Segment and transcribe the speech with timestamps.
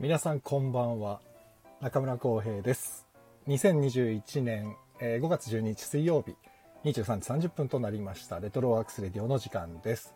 [0.00, 1.20] 皆さんこんばんは。
[1.82, 3.06] 中村浩平です。
[3.48, 6.34] 2021年えー5月12日水曜日
[6.88, 8.40] 23時30分となりました。
[8.40, 10.14] レトロワークスレディオの時間です。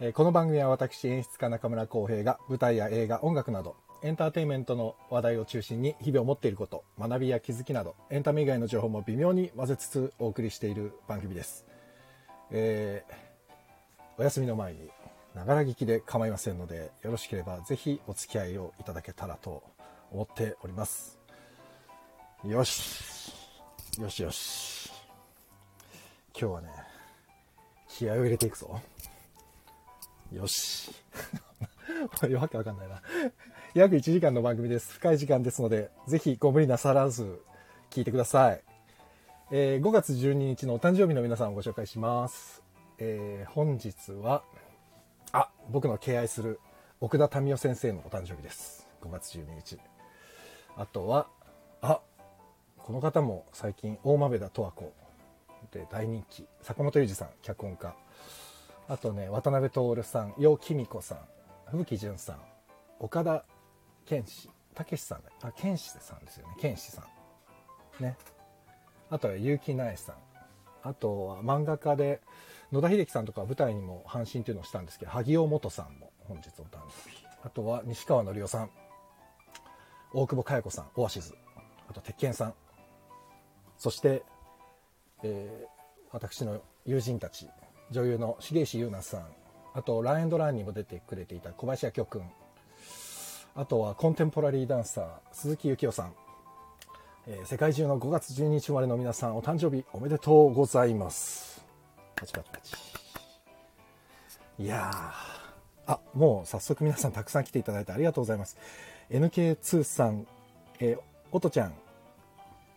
[0.00, 11.66] えーこの番組は私演出家中村浩平が舞台や映画音楽などエンターテインメントの話題を中心に日々思っていること学びや気づきなどエンタメ以外の情報も微妙に混ぜつつお送りしている番組です、
[12.50, 13.14] えー
[14.16, 14.78] お休みの前に
[15.34, 19.62] ながら聞きで構いませんのでよろしければぜひお付き合いをいただけたらと
[20.10, 21.18] 思っております。
[22.44, 23.32] よし。
[24.00, 24.92] よしよし。
[26.38, 26.68] 今日はね
[27.88, 28.80] 気合を入れていくぞ。
[30.32, 30.90] よし。
[32.38, 33.02] わけわかんないな。
[33.74, 34.92] 約1時間の番組です。
[34.92, 37.42] 深い時間ですのでぜひご無理なさらず
[37.94, 38.60] 聞いてください、
[39.52, 42.60] えー5月12日のお誕生日の皆さんをご紹介します、
[42.98, 44.42] えー本日は
[45.34, 46.60] あ僕の敬愛する
[47.00, 48.86] 奥田民生先生のお誕生日です。
[49.02, 49.78] 5月12日。
[50.76, 51.26] あとは
[51.82, 52.00] あ
[52.78, 54.94] この方も最近大豆田十和子。
[55.72, 56.46] で大人気。
[56.62, 57.96] 坂本龍二さん脚本家。
[58.88, 61.18] あとね渡辺徹さん楊貴美子さん
[61.66, 62.38] 吹雪純さん
[63.00, 63.44] 岡田
[64.06, 66.54] 健志武さんあ健志さんですよね。
[66.60, 67.02] 健志さ
[68.00, 68.04] ん。
[68.04, 68.16] ね。
[69.10, 70.14] あとは結城苗さん。
[70.84, 72.20] あとは漫画家で
[72.74, 78.70] 野田秀樹さんとか舞台にも阪神というのをしたんですけど萩尾元さんも本日お誕生日あとは西川のりおさん。
[80.14, 81.34] 大久保佳代子さんオアシズ。
[81.88, 82.54] あと鉄拳さん。
[83.76, 84.22] そして、
[85.22, 85.74] えー
[86.12, 87.48] 私の友人たち。
[87.90, 89.26] 女優の重石優奈さん。
[89.74, 92.22] あとランエンドランにも出てくれていた小林明君。
[93.56, 96.14] あとはコンテンポラリーダンサー鈴木幸男さん、
[97.26, 101.53] えー世界中の5月12日生まれの皆さんお誕生日おめでとうございます。
[102.16, 102.74] パチパチパチ。
[104.58, 105.44] いやー。
[105.86, 108.56] あもう早速皆さんたくさん来ていただいてありがとうございます。
[109.10, 110.26] NK2 さん、
[110.80, 111.74] えー、おとちゃん、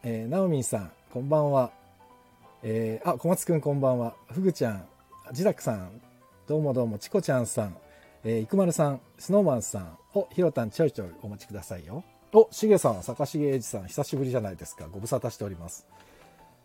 [0.03, 1.71] えー、ナオミンさんこんばんは。
[2.63, 4.15] えーあ小松くんこんばんは。
[4.31, 4.85] ふぐちゃん
[5.31, 6.01] ジダクさん。
[6.47, 6.97] どうもどうも。
[6.97, 7.77] チコちゃんさん、
[8.23, 9.97] えー、いくまるさんスノーマンさん。
[10.13, 12.03] おひろたんちょいちょいお待ちくださいよ。
[12.33, 14.87] おしげさん坂重英二さん久しぶりじゃないですか。
[14.91, 15.87] ご無沙汰しております。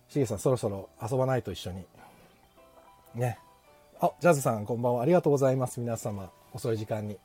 [0.08, 1.84] しげさんそろそろ遊ばないと一緒に。
[3.14, 3.38] ね。
[4.00, 5.02] あジャズさんこんばんは。
[5.02, 5.80] ありがとうございます。
[5.80, 7.18] 皆様遅い時間に。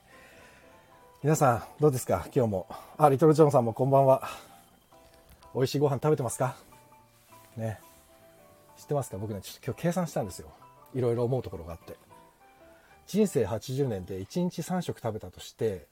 [1.24, 2.28] 皆さんどうですか？
[2.36, 2.68] 今日も。
[2.98, 4.28] あリトルジョンさんもこんばんは。
[5.56, 6.56] 美味しいご飯食べてますか？
[7.56, 7.80] ね。
[8.78, 9.18] 知ってますか？
[9.18, 10.50] 僕ねちょっと今日計算したんですよ。
[10.94, 11.96] いろいろ思うところがあって。
[13.08, 15.88] 人生80年で1日3食食べたとして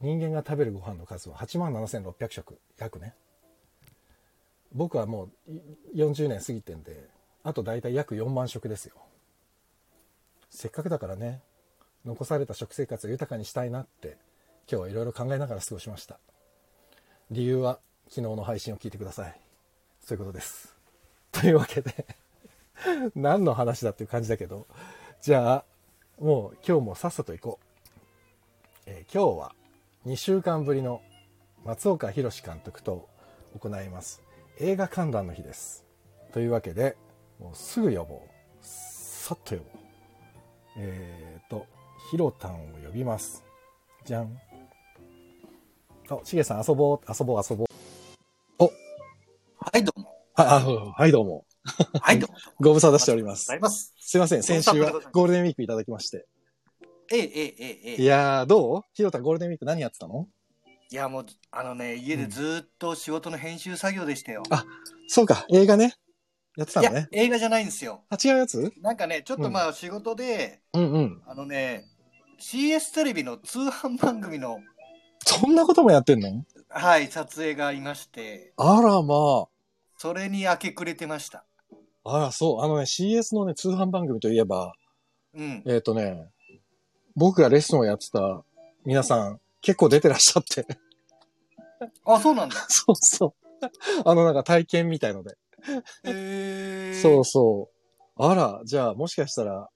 [0.00, 2.58] 人間が食べるご飯の数は8万7600食。
[2.78, 3.14] 約ね。
[4.72, 5.52] 僕はもう
[5.94, 7.08] 40年過ぎてんで
[7.42, 8.94] あと大体約4万食ですよ。
[10.50, 11.40] せっかくだからね
[12.04, 14.16] 残された食生活を豊かにしたいなって
[14.70, 16.18] 今日はいろいろ考えながら過ごしました。
[17.30, 19.40] 理由は昨日の配信を聞いてください。
[20.00, 20.74] そういうことです。
[21.32, 22.06] というわけで
[23.14, 24.66] 何の話だっていう感じだけど
[25.20, 25.64] じゃあ
[26.18, 27.66] もう今日もさっさと行こう、
[28.86, 29.54] えー今日は
[30.06, 31.02] 2週間ぶりの
[31.64, 33.08] 松岡弘監督と
[33.58, 34.22] 行います。
[34.58, 35.84] 映画観覧の日です。
[36.32, 36.96] というわけで
[37.40, 38.18] もうすぐ呼ぼう。
[38.60, 39.66] さっと呼ぼう。
[40.76, 41.66] えっ、と
[42.10, 43.42] ひろたんを呼びます。
[44.04, 44.36] じゃん。
[46.10, 47.00] あしげさん遊ぼう。
[47.08, 47.66] 遊ぼう遊ぼう。
[49.72, 50.14] はい、どうも。
[50.34, 50.60] ああ
[50.92, 51.44] はいどうも。
[52.02, 52.36] はい、どうも。
[52.60, 53.46] ご無沙汰しております。
[53.46, 53.94] ございます。
[53.98, 56.26] すいません先週はゴールデンウィークいただきまして。
[57.12, 58.02] ええ、ええ、ええ、ええ。
[58.02, 58.82] いやーどう？
[58.92, 60.28] ひろたんゴールデンウィーク何やってたの？
[60.90, 64.42] いや、もう、あのね、家でずーっと仕事の編集作業でしたよ。
[64.50, 64.64] あ
[65.08, 65.94] そうか映画ね
[66.56, 68.02] やってたのね、映画じゃないんですよ。
[68.10, 68.72] あ違うやつ？
[68.80, 71.84] なんかね、ちょっとまあ仕事で、うんうんあのね、
[72.40, 74.58] CS テレビの通販番組の、
[75.24, 76.44] そんなこともやってんの？
[76.68, 79.46] はい、撮影がありまして、あらま
[79.96, 81.44] それに明け暮れてました。
[82.04, 82.16] あ。
[82.16, 82.62] あら、そう。
[82.62, 84.72] あのね、CS のね、通販番組といえば、
[85.34, 85.62] うん。
[85.66, 86.28] えっ、とね、
[87.14, 88.42] 僕がレッスンをやってた
[88.84, 90.66] 皆さん、結構出てらっしゃって。
[92.04, 92.56] あ、そうなんだ。
[92.68, 93.68] そうそう。
[94.04, 95.36] あの、なんか体験みたいので。
[96.04, 97.00] へえ。
[97.00, 97.70] そうそ
[98.18, 98.22] う。
[98.22, 99.68] あら、じゃあ、もしかしたら、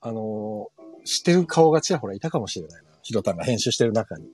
[0.00, 2.90] あのー知ってる顔がちらほらいたかもしれないな。
[3.02, 4.26] ひろたんが編集してる中に。
[4.26, 4.28] い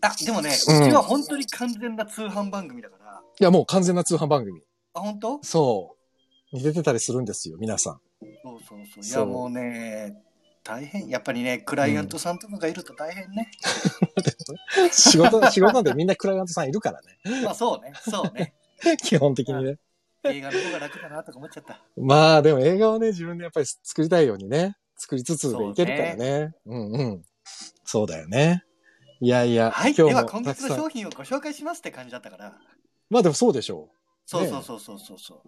[0.00, 3.22] あ、でもね、ううんちは本当に完全な通販番組だから。
[3.38, 4.60] や、もう完全な通販番組。
[4.94, 5.38] あ、本当？
[5.42, 5.96] そ
[6.52, 6.56] う。
[6.56, 8.00] に出てたりするんですよ、皆さん。
[8.42, 9.24] そうそうそう。
[9.26, 10.16] いやもうね、
[10.64, 11.08] 大変。
[11.08, 13.50] やっぱりね、クライアントさんとかがいると大変ね。
[14.92, 17.18] 仕事、仕事なんでみんなクライアントさんいるからね。
[17.44, 18.54] まあそうね、そうね。
[19.04, 19.78] 基本的にね。
[20.24, 21.80] 映画の方が楽だなとか思っちゃった。
[21.96, 26.54] まあでも映画はね、自分でやっぱり作りたいようにね、作りつつでいけるからね。
[26.66, 27.22] うんうん。
[27.84, 28.64] そうだよね。
[29.20, 30.42] いやいや、はい、今日では今。
[30.42, 32.56] 月の商品をご紹介しますって感じだったから。
[33.10, 33.88] まあでもそうでしょ
[34.26, 35.42] そうそうそうそうそうそ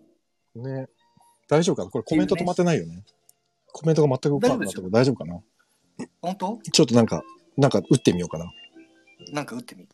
[0.55, 0.61] う。
[0.61, 0.69] う。
[0.69, 0.89] ね。
[1.49, 1.91] 大丈夫かな？
[1.91, 3.03] これコメント止まってないよね。
[3.73, 5.41] コメントが全く動かなかったけど大丈夫かな？
[6.23, 6.59] 本当？
[6.73, 7.23] ちょっとなんか、
[7.57, 8.51] なんか打ってみようかな。
[9.33, 9.87] なんか打ってみ。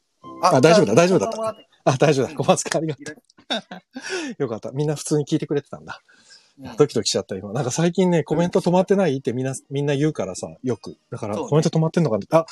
[0.42, 2.30] あ大丈夫だ大丈夫だったあ、大丈夫だ。
[2.32, 3.16] うん小松かありがとう。
[4.38, 4.70] よかった。
[4.72, 6.00] みんな普通に聞いてくれてたんだ。
[6.10, 7.52] うんドキドキしちゃった今。
[7.52, 10.96] なんか最近ね、コメント止まってないってみんな、みんな言うからさ、よく。
[11.10, 12.24] だからコメント止まってんのかな？
[12.30, 12.46] あ、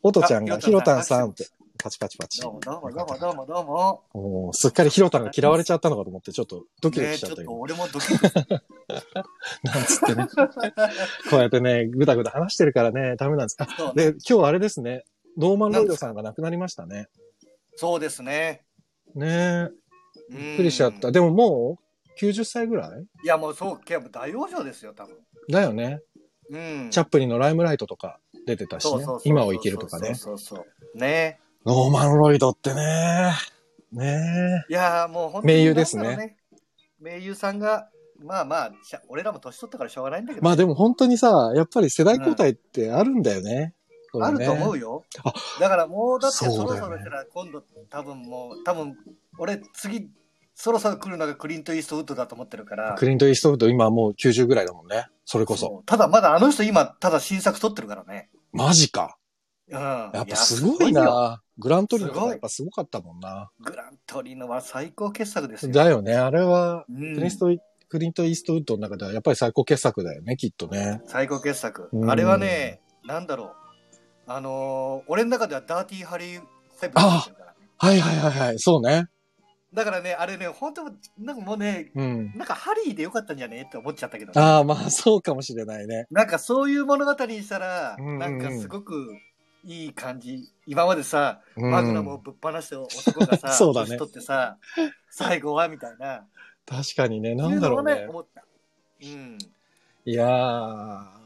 [0.00, 2.40] おとちゃんが、あひろたんさんって、パチパチパチ。
[2.40, 4.02] どうもどうもどうもどうもどうも。
[4.14, 7.52] おーすっかりひろたんが嫌われちゃったのかと思って、ちょっとドキドキねちょっとしちゃった今。
[7.54, 8.22] 俺もドキドキ。
[9.66, 10.28] なんつってね。
[11.28, 13.56] こうやってね、ぐだぐだ話してるからね、ダメなんです。
[13.58, 15.02] あ、で、今日あれですね、
[15.36, 17.08] ノーマンロイドさんが亡くなりましたね。
[17.74, 18.62] そうですね。
[19.16, 19.68] ねえ、
[20.32, 21.12] びびっくりしちゃった。
[21.12, 23.02] でももう、90歳ぐらい？
[23.24, 25.16] いやもうそう、いやもう大往生ですよ、多分。
[25.50, 26.00] だよね。
[26.50, 26.88] うん。
[26.90, 29.04] チャップリンのライムライトとか出てたしね。
[29.24, 30.14] 今を生きるとかね。
[30.14, 30.98] そうそうそう。
[30.98, 33.32] ねノーマンロイドってね。
[33.92, 36.36] ねいやーもう本当に名優ですね。
[37.00, 37.88] 名優さんが、
[38.24, 38.72] まあまあ、
[39.08, 40.40] 俺らも年取ったからしょうがないんだけえ。
[40.40, 40.44] ど。
[40.44, 43.74] まあでも本当にさ、やっぱり世代交代ってあるんだよね。
[44.12, 45.32] これねあると思うよあ。
[45.60, 48.96] だからもうだってそろそろしたら今度多分もう、多分
[49.38, 50.10] 俺次、
[50.62, 52.94] そろそろ来るのがクリント・イーストウッドだと思ってるから。
[52.94, 55.08] クリント・イーストウッド今もう90ぐらいだもんね。
[55.24, 55.66] それこそ。
[55.66, 58.30] そうただまだあの人今、ただ新作撮ってるからね。
[58.52, 59.16] マジか。
[59.68, 59.80] うん。
[59.80, 61.42] やっやぱすごいよな。
[61.58, 63.50] グラントリノとすごいかやっぱすごかったもんな。
[63.58, 65.72] グラントリノは最高傑作ですよ。
[65.72, 66.14] だよね。
[66.14, 71.00] あれは、うんクリント、クリント・イーストウッドの中ではやっぱり最高傑作だよね、きっとね。
[71.06, 72.06] 最高傑作う。
[72.06, 73.50] んあれはね、なんだろう。
[74.28, 76.42] あのー俺の中ではダーティーハリー・
[76.76, 77.10] セブンね。
[77.78, 78.60] はいはいはいはい。
[78.60, 79.06] そうね。
[79.74, 80.84] だからね、あれね、本当
[81.18, 82.32] なんかもうね、うん。
[82.36, 84.32] なんかハリーでよかったんじゃねって思っちゃったけど。
[84.38, 86.06] ああ、まあそうかもしれないね。
[86.10, 89.16] なんかそういう物語にしたら、うんうんうんなんかすごく
[89.64, 90.52] いい感じ。
[90.66, 94.58] 今までさ、うんマグナムをぶっ放して男がさ、 そうだね年取ってさ、
[95.10, 96.26] 最後はみたいな。
[96.66, 97.34] 確かにね。
[97.34, 98.06] ないんだろうねうね、。
[98.08, 98.44] 思った。
[99.02, 99.38] うん。
[100.04, 101.21] いやー。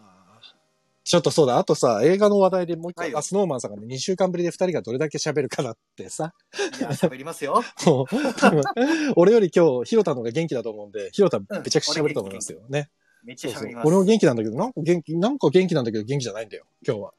[1.06, 1.56] ちょっとそうだ。
[1.56, 6.34] あとさ、映画の話題でもう一回、はいよあ、スノーマンさんがね、2週間ぶりで2人がどれだけ喋るかなってさ。
[6.80, 7.62] いや、喋りますよ。
[7.86, 8.62] もう多分
[9.14, 12.90] 俺より今日、ヒロタの方が元気だと思うんで、ヒロタめちゃくちゃ喋ると思いますよね。
[13.22, 13.86] めっちゃ喋ります。
[13.86, 17.12] 俺も元気なんだけど、なんか元気、なんか元気なんだけど元気じゃないんだよ、今日は。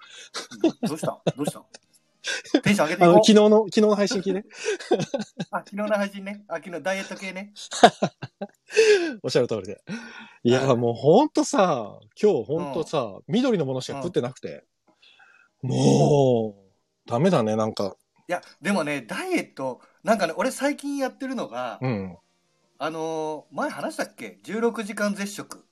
[0.81, 1.21] どうした？
[1.37, 1.63] どうした？
[2.63, 3.15] テンション上げていこう。
[3.15, 4.45] 昨日の、昨日の配信聞いて。
[5.51, 6.43] あ、昨日の配信ね。
[6.47, 7.53] あ、昨日ダイエット系ね。
[9.23, 9.83] おっしゃる通りで。
[10.43, 14.65] いや、はいもうほんとさ、今日ほんとさ、緑のものしか食ってなくて。
[15.61, 17.95] もう、ダメだね、なんか。
[18.27, 22.17] いや、でもね、ダイエット、なんかね、俺最近やってるのが、うん。
[22.79, 25.65] あのー前話したっけ ?16 時間絶食。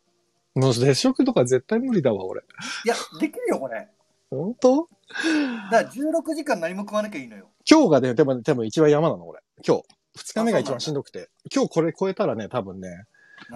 [0.56, 2.42] もう絶食とか絶対無理だわ、俺。
[2.42, 3.90] いや、できるよ、これ。
[4.38, 4.90] ほんと
[5.72, 7.50] だから16時間何も食わなきゃいいのよ。
[7.70, 9.42] 今日がね、でも、多分一番山なの、俺。
[9.66, 9.84] 今日。
[10.18, 11.30] 二日目が一番しんどくて。
[11.54, 13.06] 今日これ超えたらね、多分ね、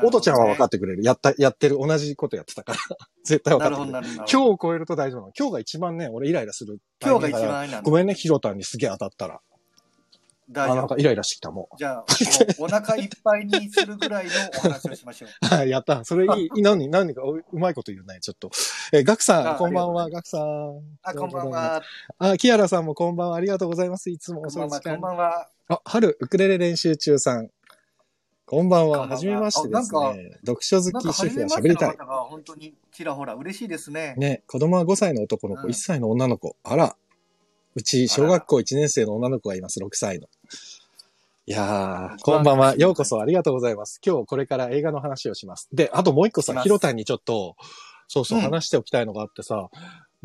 [0.03, 1.03] おとちゃんは分かっててくれる。
[1.03, 2.79] やった、やってる、同じことやってたから。
[3.23, 3.91] 絶対分かってくれる。
[3.91, 4.15] なるほど。
[4.15, 5.33] 今今日を超えると大丈夫なの。
[5.37, 6.79] 今日が一番ね、俺イライラする。
[7.01, 7.83] 今日が一番。
[7.83, 9.41] ごめんね、ヒロタンにすげえ当たったら。
[10.49, 10.75] あ、大丈夫。
[10.75, 12.05] なんかイライラしてきたもじゃあ、
[12.57, 15.29] お腹いっぱいにするぐらいのお話をしましょう。
[15.29, 15.45] う。
[15.47, 16.03] はい、やった。
[16.03, 18.51] それいい、 何、何かおうまいこと言うね、ちょっと。
[18.91, 20.81] え、ガクさあん、こんばんは、ガクさん。
[21.03, 21.49] あ、こんばん。
[21.49, 21.81] は。
[22.17, 24.09] あ、キアラさんもこんばんは、ありがとうございます。
[24.09, 24.65] いつもこんばんは。
[24.67, 25.11] 遅い時間こんば。
[25.13, 25.49] んは。
[25.69, 27.49] あ、春、ウクレレ練習中さん。
[28.49, 29.01] こんばんは。
[29.01, 30.31] ははじめましてですあなんね。
[30.43, 31.97] 読書好き主婦は喋りたい。
[31.99, 34.15] 本当にちらほら嬉しいですね。
[34.17, 36.55] ね、子供は5歳の男の子、うん1歳の女の子。
[36.63, 36.95] あら。
[37.79, 40.27] うち、小学校1年生の女の子がいます、6歳の。
[41.45, 42.75] いやー、こんばんは。
[42.75, 44.01] ようこそありがとうございます。
[44.05, 45.69] 今日これから映画の話をします。
[45.71, 47.55] で、あともう一個さ、ヒロタンにちょっと、
[48.09, 49.69] そうそううん話しておきたいのがあってさ、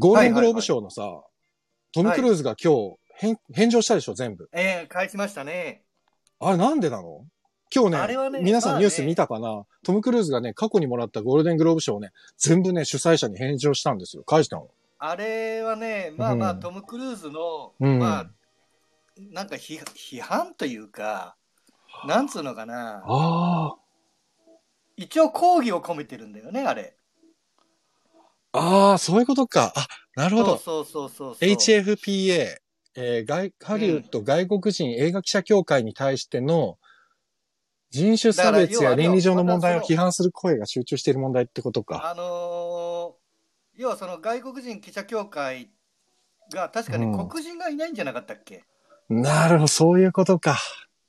[0.00, 1.23] ゴールデングローブ賞のさ、
[1.92, 4.49] トム・クルーズが今日、返返上したでしょ、全部。
[4.52, 5.82] ええ返しましたね。
[6.40, 7.25] あれなんでなの？
[7.73, 14.25] 今日ねねまあね皆さんニュース見たかな、トム・クルーズがね、過去にもらったゴールデングローブ賞をね、全部ね、主催者に返上したんですよ。
[14.25, 14.68] 返したの。
[14.98, 18.30] あれはね、まあまあ、うんトム・クルーズの、うんまあ、
[19.16, 21.36] なんか批批判というか、
[22.06, 23.74] なんつうのかな、あ
[24.96, 26.96] 一応抗議を込めてるんだよね、あれ。
[28.52, 29.72] あ、ああ、そういうことか。
[29.76, 30.56] あ、なるほど。
[30.58, 31.48] そうそうそうそう。
[31.48, 32.56] HFPA、
[32.96, 36.78] えー外、ハリウッド外国人映画記者協会に対しての
[37.90, 42.08] 人種差別や倫理上の問題を批判する声が集中している問題ってことか。
[42.08, 43.23] あのー
[43.76, 45.70] 要はその外国人記者協会
[46.52, 48.64] が確かにうん黒人がいないんじゃなかったっけ、
[49.08, 50.58] なるほど、そういうことか。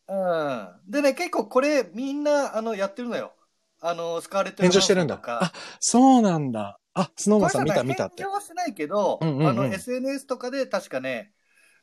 [0.08, 3.34] うん、でね、結構これみんなあのやってるのよ。
[3.82, 5.54] あの、スカーレット・炎上してるんだヨハンソンとあか。
[5.80, 6.80] そうなんだ。
[6.94, 8.30] あ、スノーマンさん見た見たって返。
[8.30, 11.32] 上はしてないけど、うんうんうんあの SNS とかで確かね、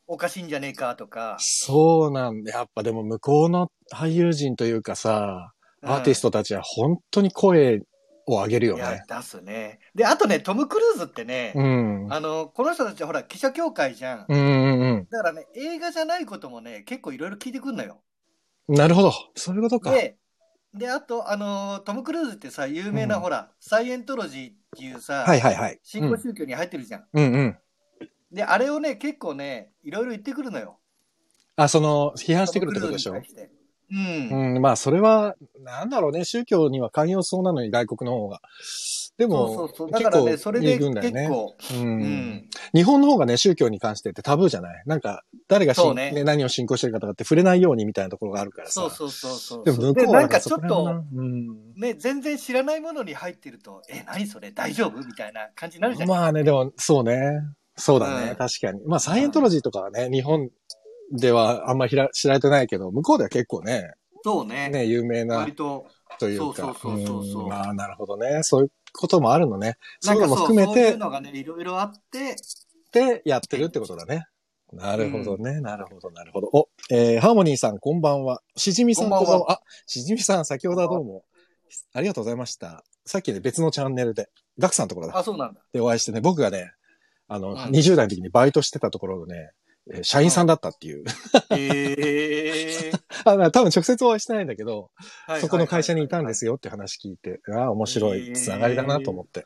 [0.07, 1.37] おかしいんじゃねえかとか。
[1.39, 2.51] そうなんだ。
[2.51, 7.81] やっぱでも向こうの俳優陣というかさ、アーティストたちは本当に声
[8.25, 9.79] を上げるよね。、出すね。
[9.95, 12.07] で、あとね、トム・クルーズってね、うん。
[12.11, 14.25] あの、この人たちはほら、記者協会じゃん。
[14.29, 18.01] うんうんだからね、映画じゃないこともね、結構いろいろ聞いてくんのよ。
[18.67, 18.75] うん。
[18.75, 19.11] なるほど。
[19.35, 19.91] そういうことか。
[19.91, 20.17] で、
[20.73, 25.79] で、あと、あの、トム・クルーズってさ、有名な、うんほら、サイエントロジーっていうさ、はいはいはい。
[25.83, 27.05] 新興宗教に入ってるじゃん。
[27.13, 27.57] うんうんうん。
[28.31, 30.79] で、あれをね、結構ね、いろいろ言ってくるのよ。
[31.55, 33.13] あ、その、批判してくるってことでしょ？
[33.93, 34.55] うん。
[34.55, 38.41] うん、まあ、それは、なんだろうね、宗教には寛容そうなのに、外国の方が。
[39.15, 39.91] でそうも、そうそう。
[39.91, 41.21] だからね、それで行くんだよね。
[41.21, 41.77] 結構、う。
[41.77, 42.49] うんん。
[42.73, 44.83] 日本の方がね、宗教に関してってタブーじゃない？
[44.87, 48.73] なんか、誰がねね何を信仰してるかとかって触れないようにみたいなところがあるからさ。
[48.73, 49.65] そうそうそうそう。
[49.65, 51.73] でも向こうはでなんかちょっとうん。
[51.75, 54.51] ね、全然知らないものに入ってると、え、何それ？
[54.51, 54.97] 大丈夫？
[55.05, 56.09] みたいな感じになるじゃん。
[56.09, 57.41] まあね、でも、そうね。
[57.75, 58.81] そうだね、うん確かに。
[58.85, 60.49] まあ、サイエントロジーとかはね、日本
[61.11, 63.93] ではあんまりひら知られてないけど、向こうでは結構ね、
[64.23, 64.69] そうね。
[64.69, 65.85] ね、有名な割と、
[66.17, 66.55] というか。
[66.55, 68.41] そうそうそうそうそううんまあ、なるほどね。
[68.43, 69.77] そういうこともあるのね。
[69.99, 72.35] そううんいうのも含めてそういう、のがね、いろいろあって、
[72.93, 74.27] でやってるってことだね。
[74.71, 75.61] なるほどね。
[75.61, 76.49] なるほど、なるほど。
[76.53, 78.41] お、えー、ハーモニーさん、こんばんは。
[78.55, 79.51] しじみさん、こんばんは。
[79.51, 81.25] あ、しじみさん、先ほどはどうも。
[81.93, 82.83] ありがとうございました。
[83.05, 85.17] さっきね、別のチャンネルで、ガクさんのところだ。
[85.17, 85.61] あ、そうなんだ。
[85.73, 86.71] でお会いしてね、僕がね、
[87.27, 89.62] あの、うん20代の時にバイトしてたところのね、えー
[90.03, 91.03] 社員さんだったっていう。
[91.51, 92.91] へえ
[93.25, 95.39] あまあ多分直接お会いしてないんだけど、ー。
[95.39, 96.53] そこの会社にいたんですよ。
[96.53, 99.45] よって話聞いて、ああ、面白へいーつながりだなと思って。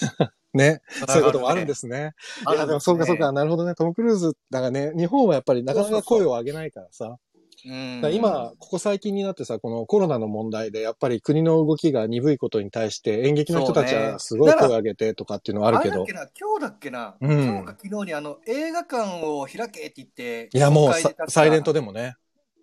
[0.54, 0.82] ね。
[1.08, 2.14] そういうこともあるんですね。
[2.48, 3.32] いや、でもそうかそうか、。
[3.32, 3.74] なるほどね。
[3.74, 7.16] トム・クルーズ、だからね、日本はやっぱりなかなか声を上げないからさ。
[7.64, 16.02] 今、ここ最近になってさ、このコロナの問題で、やっぱり国の動きが鈍いことに対して、演劇の人たちはすごい声を上げてとかっていうのはあるけど。
[16.02, 17.44] あれだっけ、な、今日だっけな、うん。
[17.44, 20.92] 今日か昨日にあの映画館を開けって言って、いやもう
[21.28, 22.16] サイレントでもね、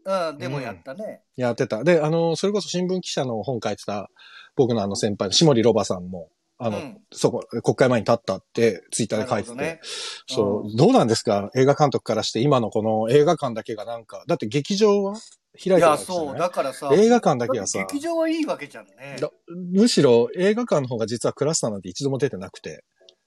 [0.04, 1.22] うん、でもやったね。
[1.36, 1.84] やってた。
[1.84, 4.10] で、あの、それこそ新聞記者の本書いてた、
[4.56, 6.30] 僕のあの先輩の下森ロバさんも、
[6.64, 9.80] あの、うんそこ、国会前に立ったって、ツイッターで書いてて、なるほどね
[10.28, 11.50] そう、どうなんですか？
[11.56, 19.18] 映画監督からして、今のこの映画館だけがなんか、だって劇場は開いてるわいや、けじゃないそう、だからさ、映画館だけはさ劇場はいいわけじゃんね。
[19.20, 22.84] だむしろ映画館の方が実はクラスターなんて一度も出てなくて。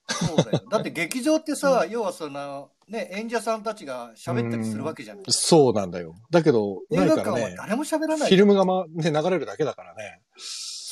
[0.07, 0.63] そうだよ。
[0.71, 5.19] だって劇場ってさ、要はその、ね、演者さんたちが喋ったりするわけじゃん。
[5.29, 6.15] そうなんだよ。
[6.31, 8.29] だけど、映画館は誰も喋らない。
[8.29, 10.21] フィルムが、ま、ね、流れるだけだからね。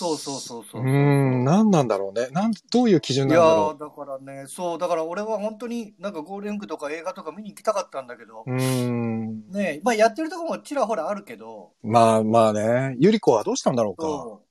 [0.03, 0.85] そうそうそうそうう。
[0.85, 2.29] ーん、何なんだろうね。
[2.33, 9.49] なん、どういう基準いなんだろやーだからね、そう、だから俺は本当になんかゴールデンウィークとか映画とか見に行きたかったんだけどう。、ん。
[9.51, 12.97] ねまあやってるとこもちらほらあるけど、まあまあね。
[12.99, 14.03] ゆり子はどうしたんだろうか。
[14.03, 14.43] そ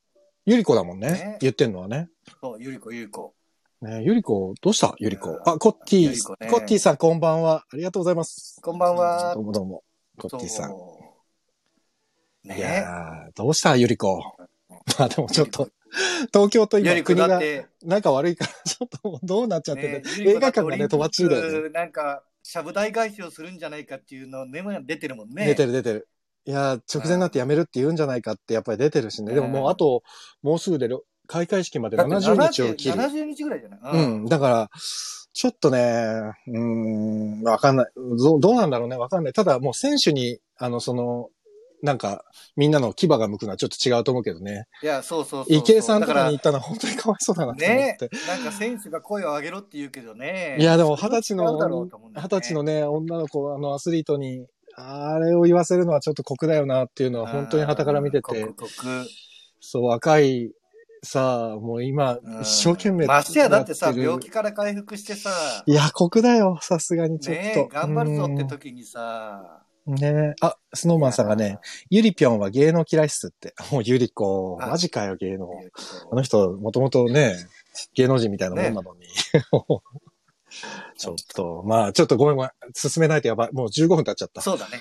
[0.46, 1.12] ゆり子だもんね。
[1.12, 2.10] ね言ってんのはね。
[2.28, 3.34] う、そう、ゆりこゆりこ。
[3.82, 4.96] ねゆり子、どうした？
[5.00, 5.40] ゆり子いや。
[5.46, 7.66] あ、コッティ、ねコッティさんこんばんは。
[7.72, 8.62] ありがとうございます。
[8.62, 9.44] こんばんはどう。
[9.44, 9.84] もどうも。
[10.18, 10.70] コッティさん。
[10.70, 10.98] そ
[12.46, 12.54] う。
[12.54, 13.76] いやどうした？
[13.76, 14.20] ゆり子。
[15.00, 15.70] まあでもちょっと、
[16.34, 17.40] 東京と今国が
[17.84, 21.70] 仲悪いから、ちょっとどうなっちゃってねて、映画館がね、止まっちゅうだよね。。
[21.70, 25.46] なんか、しゃぶ台返しをするんじゃないかっていうのね、出てるもんね。
[25.46, 26.08] 出てる出てる。
[26.46, 29.30] いやー、直前になってやめるって言うんじゃないかってやっぱり出てるしね。
[29.30, 30.02] うんでももうあと、
[30.42, 32.96] もうすぐでろ開会式までだって70日を切る。
[32.96, 34.04] 70日ぐらいじゃない？
[34.04, 34.26] うん。
[34.26, 34.70] だから、
[35.34, 37.92] ちょっとね、うーん、わかんない。
[37.96, 39.34] どうどうなんだろうね、わかんない。
[39.34, 41.30] ただもう選手に、あの、その、
[41.82, 42.24] なんか、
[42.56, 44.68] みんなの牙が向くのはちょっと違うと思うけどね。
[44.84, 45.58] いや、そうそうそう。
[45.58, 50.58] 池江さんとだかに行ったのは本当にかわいそうだなっねて。、なんか選手が声を上げろって言うけどね。
[50.60, 54.46] いや、でも二十歳の二よね十歳のね、女の子、あの、アスリートに、
[54.76, 58.48] あれを言わせるのはちょっと酷だよなっていうのは本当に旗から見てて
[59.60, 60.52] そう、若い、
[61.04, 65.32] さあ、もう今う、ん一生懸命ましてやだってさ、病気から回復してさ、
[65.66, 67.42] いや、酷だよ、さすがにちょっと。
[67.42, 71.60] ね頑張るぞって時にさ、うんねあ、スノーマンさんがね、
[71.90, 73.54] ゆりぴょんは芸能嫌いっすって。
[73.72, 75.50] もうゆり子、あマジかよ、芸能。
[76.12, 77.36] あの人、もともとね、
[77.96, 79.08] 芸能人みたいなもんなのに。
[80.98, 82.52] ちょっと、まあ、ちょっとごめんごめん。
[82.74, 83.52] 進めないとやばい。
[83.54, 84.42] もう15分経っちゃった。
[84.42, 84.80] そうだね。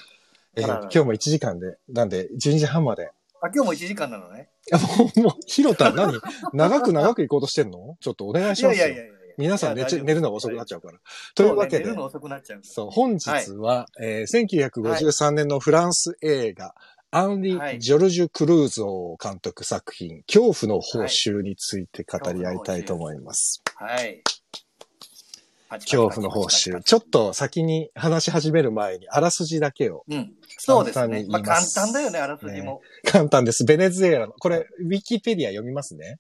[0.56, 3.10] えー今日も1時間で、なんで、12時半まで。
[3.40, 4.48] あ、今日も1時間なのね。
[4.72, 6.20] あ、 もう、もう、ひろた、何？
[6.52, 7.96] 長く長く行こうとしてんの？
[8.00, 9.12] ちょっとお願いいしますいやいやいや。
[9.40, 10.98] 皆さん寝ち寝るのが遅くなっちゃうから。
[11.34, 12.60] というわけで、そうね寝るの遅くなっちゃう。
[12.62, 16.74] そう、本日は、えー1953年のフランス映画、
[17.10, 23.62] アンリ・はいジョルジュ・クルーゾー監督作品、恐怖の報酬について語り合いたいと思います。
[23.74, 24.22] はい。
[25.70, 26.82] 恐怖の報酬。
[26.82, 30.04] ちょっと先に話し始める前に、あらすじだけを。
[30.08, 30.32] うん。
[30.58, 31.24] そうですね。
[31.28, 32.82] まあ簡単だよね、あらすじも。
[33.04, 33.64] 簡単です。
[33.64, 34.32] ベネズエラの。
[34.32, 36.18] これ、ウィキペディア読みますね。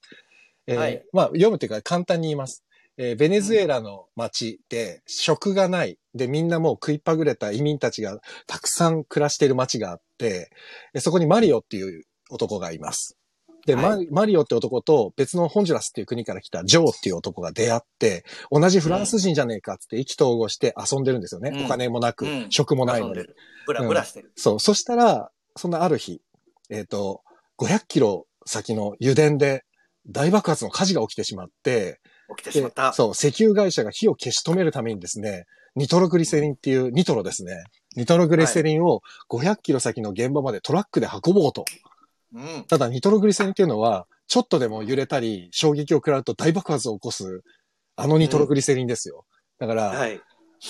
[0.66, 2.64] えーはいまあ、読むというか簡単に言います。
[2.96, 5.98] えーベネズエラの街で食がない。
[6.14, 10.50] で、みんなもう食いっぱぐれた移民たちがたくさん暮らしている街があって、
[10.92, 13.16] でそこにマリオっていう男がいます。
[13.66, 21.50] で、はママリオって男と別のホンジュラスっていう国から来たジョーっていう男が出会って、同じフランス人じゃねえかって意気投合して遊んでるんですよね。
[21.54, 23.36] うんお金もなく、うん食もないのでる。
[23.66, 24.32] ブラブラしてる。
[24.36, 24.60] そう。
[24.60, 26.20] そしたら、そんなある日、
[26.70, 27.22] えっ、と、
[27.58, 29.64] 500キロ先の油田で
[30.06, 32.00] 大爆発の火事が起きてしまって、
[32.36, 32.92] 起きてしまった。
[32.92, 35.46] そう、石油会社が火を消し止めるためにですね、
[35.76, 37.64] ニトログリセリンっていう、ニトロですね。
[37.96, 41.64] ニトログリセリンを500キロ先の現場までトラックで運ぼうと。
[42.34, 42.64] うん。
[42.68, 47.42] ただ、ニトログリセリンっていうのは、ちょっとでも揺れたり、衝撃を食らうと大爆発を起こす、
[47.96, 49.24] あのニトログリセリンですよ。
[49.58, 50.20] だから、はい。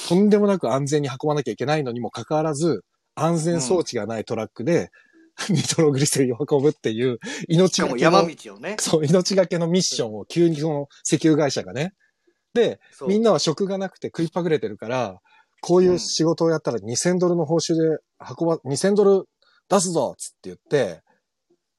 [0.09, 4.91] とんでもなく安全に運ばなきゃいけないのにもかかわらず、安全装置がないトラックで、
[5.49, 8.77] ニトログリセリンを運ぶっていう、し命がけかも山の、道をね。
[8.79, 11.95] そう、命がけのミッションを急にその石油会社がね。
[12.55, 15.21] で、みんなは職がなくて食いっぱぐれてるから、
[15.61, 17.99] こういう仕事をやったら2000ドルの報酬で
[18.39, 19.29] 運ば、2000ドル
[19.69, 21.03] 出すぞっつって言って、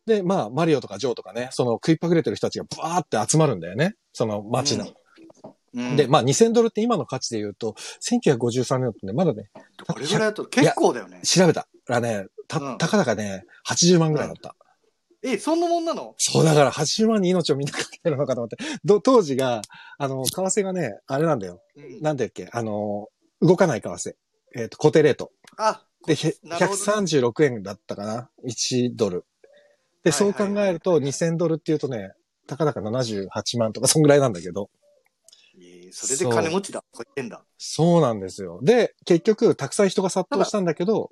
[0.06, 3.96] で、まあ、マリオとかジョーとかね、その食いっぱぐれてる人たちがバーって集まるんだよね。
[4.13, 4.86] その街の。
[4.86, 9.50] うんで、まあ2000ドルって今の価値で言うと、1953年だったんで、まだね、
[9.88, 11.22] これぐらいだと結構だよね。
[11.24, 14.55] 調べたらね、た、うんたかだかね、80万ぐらいだった。
[15.24, 16.15] え、そんなもんなの？
[16.17, 18.58] そう、だから80万に命をみんなかけてるのかと思って。
[18.84, 19.62] ど当時が、
[19.98, 21.62] あの、為替がね、あれなんだよ。
[21.75, 23.08] うんなんだっけ、あの、
[23.41, 24.13] 動かない為替。
[24.55, 25.31] えっ、と、固定レート。
[25.58, 29.25] あ、で、へなるほどね136円だったかな ?1 ドル。
[30.03, 32.12] で、そう考えると2000ドルっていうとね、
[32.48, 34.70] たかだか78万とか、そんぐらいなんだけど。
[35.60, 36.79] えーそれで金持ちだ。
[36.91, 37.44] こう言ってんだ。
[37.57, 38.59] そうなんですよ。
[38.64, 41.07] で、結局、たくさん人が殺到したんだけど、うん。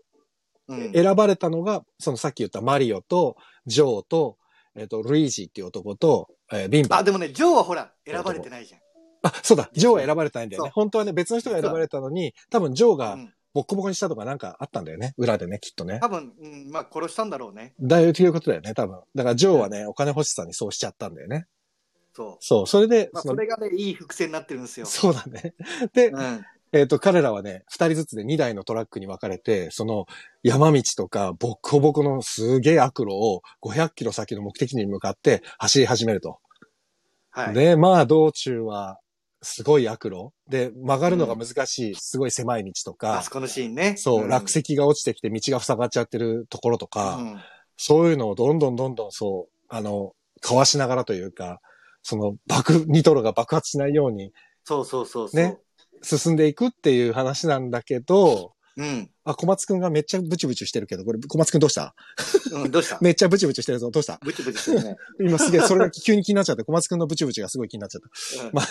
[0.94, 4.38] 選ばれたのが、そのさっき言ったマリオと、ジョーと、
[4.76, 7.04] えっ、と、ルイージっていう男と、えービンバあ、。
[7.04, 8.82] でもね、ジョーはほら、選ばれてないじゃん。
[9.24, 10.72] あ、そうだ、ジョーは選ばれたんだよね。
[10.74, 15.14] 本当はね、別の人が選ばれたのに、多分ジョーがうんボッコボコにしたとかなんかあったんだよね。
[15.18, 16.00] 裏でね、きっとね。
[16.02, 17.74] 多分、うん、まあ殺したんだろうね。
[17.82, 19.00] だいということだよね、多分。
[19.16, 21.48] だからジョーはね、お金欲しさにそうしちゃったんだよね。
[22.14, 22.38] そう。
[22.40, 24.86] そう、それで、まあ、それがね、いい伏線になってるんですよ。
[24.86, 25.56] そうだね。
[25.94, 26.46] で、うん。
[26.72, 30.06] えっ、と、彼らはね、二人ずつで二台のトラックに分かれて、その
[30.44, 36.40] 山道とかボッコボコのすげえ悪路を500キロ先の目的地に向かって走り始めると。
[37.32, 37.54] はい。
[37.54, 39.00] で、まあ道中は
[39.42, 40.32] すごい悪路。
[40.48, 43.96] で、曲がるのが難しい、すごい狭い道とかあそ、このシーンね。
[43.98, 47.40] そう、ん落石が落ちてきて道が塞がっちゃってるところとか、うん
[47.82, 51.62] そういうのをどんどんどんどんそう、あの、かわしながらというか、
[52.04, 54.34] その爆、ニトロが爆発しないように
[54.66, 55.42] そうそうそうそう。
[55.42, 55.58] ね
[56.02, 59.10] 進んでいくっていう話なんだけど、うん。
[59.26, 61.94] あ、小松くんがめっちゃブチブチしてるけど、これ小松くんどうした？
[62.54, 62.98] うん、どうした？
[63.04, 63.92] めっちゃブチブチしてるぞ。
[63.92, 64.20] どうした？
[64.24, 64.96] ブチブチしてるね。
[65.20, 68.46] 今すげえ、それが急に気になっちゃって、小松くんのブチブチがすごい気になっちゃった。
[68.46, 68.68] うんまま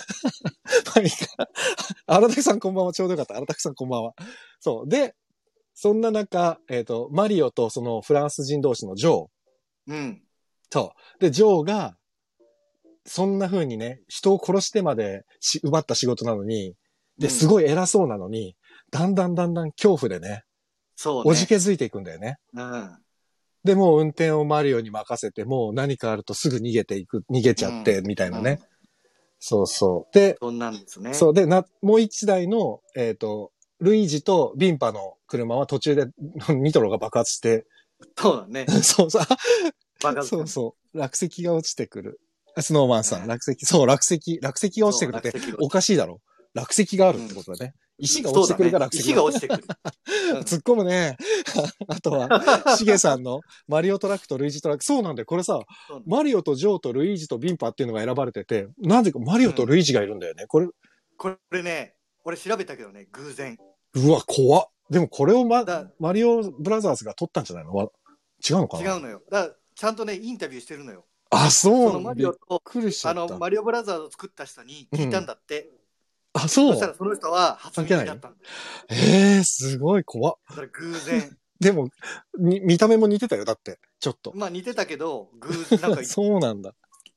[0.97, 1.49] あ いいか。
[2.07, 3.37] 荒竹さんこんばんは、ちょうどよかった。
[3.37, 4.15] 荒竹さんこんばんは。
[4.61, 4.89] そう。
[4.89, 5.15] で、
[5.75, 9.27] そんな中、えっ、と、マリオとそのフランス人同士のジョー。
[9.89, 10.23] うん。
[10.71, 11.21] そう。
[11.21, 11.97] で、ジョーが、
[13.05, 16.75] そんな風にね、人を殺してまでし奪った仕事なのに、
[17.19, 17.49] で、すい。
[17.49, 18.57] ごい偉そうなのに、
[18.91, 20.45] だんだんだんだん恐怖でね、
[20.95, 21.31] そうね。
[21.31, 22.39] おじけづいていくんだよね。
[22.55, 22.99] うん。
[23.65, 28.61] で、もう運転をマリオに任せて、もう何かあるとすぐ逃げていく、逃げちゃって、みたいなね。
[29.41, 30.15] そうそう。
[30.15, 31.15] で、そんなんですね。
[31.15, 31.35] そう。
[31.35, 36.07] で、な、もう一台の、えっ、と、ルイージとビンパの車は途中で
[36.51, 37.67] ニトロが爆発して、
[38.17, 38.67] そうだね。
[38.83, 39.23] そうそう、
[40.03, 42.21] バカそうそう、落石が落ちてくる。
[42.61, 46.21] スノーマンさん、落石、そう、落石、落石が落ちてくるっておかしいだろ。
[46.55, 47.75] 落石があるってことだね。
[47.99, 49.65] 石が落ちてくるから落石石が落ちてくる。
[50.33, 51.17] うん突っ込むね。
[51.89, 54.85] あとは、シゲさんのマリオトラックとルイージトラック。
[54.85, 55.27] そうなんだよ。
[55.27, 55.61] これさ
[56.07, 60.47] マリオとジョーとルイージとビンパっていうのが選ばれてて、なぜかマリオとルイージがいるんだよね。
[60.47, 60.69] これ、
[61.17, 63.59] これね、俺調べたけどね、偶然。
[63.95, 64.67] うわ、怖っ。
[64.91, 67.75] でもこれをマだマリオブラザーズが撮ったんじゃないの？
[67.75, 67.91] わ
[68.49, 68.95] 違うのかな？
[68.95, 69.23] 違うのよ。
[69.31, 71.05] だちゃんとね、インタビューしてるのよ。
[71.31, 72.63] あ、そそうのマびっリオと、
[73.05, 73.15] あ。
[73.15, 75.71] の、マリオブラザーズを作った人に聞いたんだって。
[76.45, 78.35] あ、そそしたらその人は初耳だったんだよ。
[78.91, 80.35] ええすごい怖っ。
[80.55, 81.39] それ偶然。
[81.61, 81.89] でも、
[82.39, 83.45] に見た目も似てたよ。
[83.45, 84.33] だって、ちょっと。
[84.35, 86.75] まあ似てたけど、偶然、なんか そうなんだ。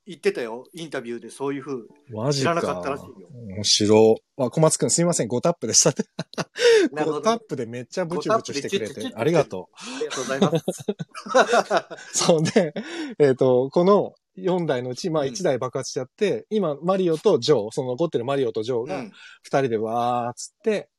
[0.07, 0.65] 言ってたよ。
[0.73, 1.83] インタビューでそういう風。
[2.09, 2.55] マジか。
[2.55, 4.43] 知らなかったらしいよ面白い。
[4.43, 5.27] あ、小松くんすいません。
[5.27, 5.91] 5タップでした。
[5.91, 6.03] 5
[6.91, 10.65] なるほどタップでめっちゃブチブチしてくれて5タップでチュッチュッチュッチュッありがとありがとうございます。
[12.13, 12.17] う。
[12.17, 12.73] そうで、
[13.19, 19.05] えっ、と、この4台のうち、まあうん1台爆発しちゃって、今、マリオとジョー、その残ってるマリオとジョーがうん。
[19.05, 19.11] 2
[19.47, 20.89] 人でわーっつって、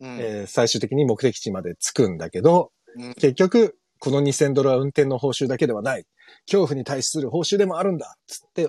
[0.00, 6.04] うんえー最終的に目的地まで着くんだけど、うん結局、この2000ドルは運転の報酬だけではない。
[6.46, 8.68] 恐怖に対する報酬でもあるんだつって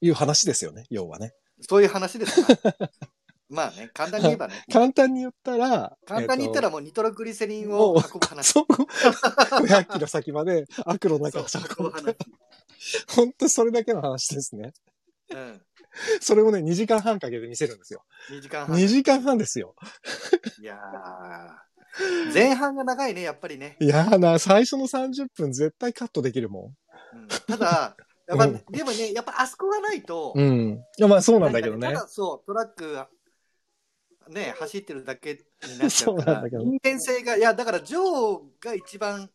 [0.00, 1.32] いう話ですよね、要はね。
[1.60, 2.56] そういう話ですか
[3.48, 4.64] まあね、簡単に言えばね。
[4.72, 8.48] 簡単に言ったら、簡単に言ったらえもうニトログリセリンーをと運ぶ話。
[8.48, 11.46] そう、500キロ先まで悪路の中を。
[11.78, 12.16] 運ぶ話。
[13.08, 14.72] 本当それだけの話ですね。
[15.30, 15.62] うん。
[16.20, 18.04] それをね、2時間半かけて見せるんですよ。
[18.30, 18.76] 2時間半。
[18.76, 19.74] 2時間半ですよ。
[20.60, 23.76] いやー前半が長いね、やっぱりね。
[23.80, 26.72] いやーな、最初の30分絶対カットできるも
[27.14, 27.96] うんただ、
[28.28, 30.40] やっぱ、うんでもね、やっぱあそこがないと、ん。
[30.40, 30.84] うん。
[30.98, 32.00] いや、まあそうなんだけどねかた。
[32.00, 33.08] だそう、トラックが、
[34.28, 35.34] ね、走ってるだけ
[35.66, 39.30] になっちゃそううから、 なんだけど人間性が、いや、だから、ジョーが一番、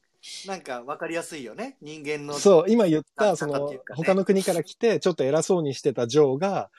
[0.48, 1.78] なんか分かりやすいよね。
[1.82, 2.34] 人間の。
[2.34, 6.70] そう、今言っなた、んそのね、他の国から来て、ちょっと偉そうにしてたジョーが、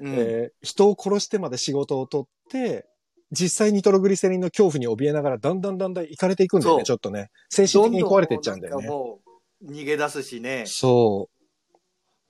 [0.00, 0.14] うん。
[0.14, 2.86] えー人を殺してまで仕事を取って、
[3.32, 7.30] 実際ニトログリセリンの恐怖に怯えながら、だんだんだんだん行かれていくんだよね、ちょっとね。
[7.48, 8.86] 精神的に壊れていっちゃうんだよね。
[8.86, 9.20] も
[9.62, 10.64] う逃げ出すしね。
[10.66, 11.28] そ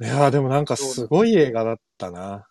[0.01, 0.05] う。
[0.05, 2.47] いやーでもなんかすごい映画だったな。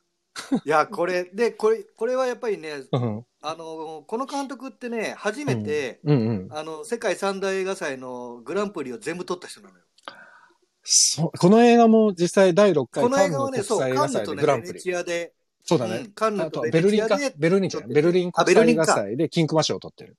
[0.65, 3.25] いや、これ、で、これ、これはやっぱりね、うん。
[3.41, 6.47] あの、この監督ってね、初めて、うんうん。
[6.51, 9.83] あの、世界三大映画祭のグランプリを全部取った人なのよ。
[10.83, 14.79] そうこの映画も実際第6回この映画はね、そう、カンヌとね、ベネ。
[14.79, 16.11] チアで、そうだねうん。
[16.11, 20.17] カンヌあととベベルリンかベルリンじゃないベルリンあ国際映画ベルリンか祭で金熊賞を取ってる。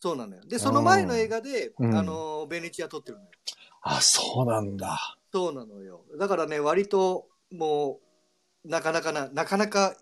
[0.00, 0.42] そうなのよ。
[0.46, 3.30] で、その前の映画で、うんあの、ベネチア撮ってるのよ。
[3.80, 5.18] あ、そうなんだ。
[5.32, 6.04] そうなのよ。
[6.18, 8.03] だからね、割と、もう、
[8.64, 9.96] なかなかな、なかなか、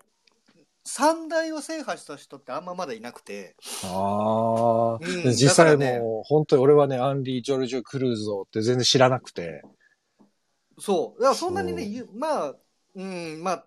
[0.85, 9.63] 三大を制覇した人ってあんままだいなくて、ああ、うん実際だからねもう、本当に俺はね、アンリー・ジョルジュ・クルーゾーって全然知らなくて。
[10.79, 11.21] そう。
[11.21, 12.55] だからそんなにね、そうゆまあ、
[12.95, 13.65] うん、まあ、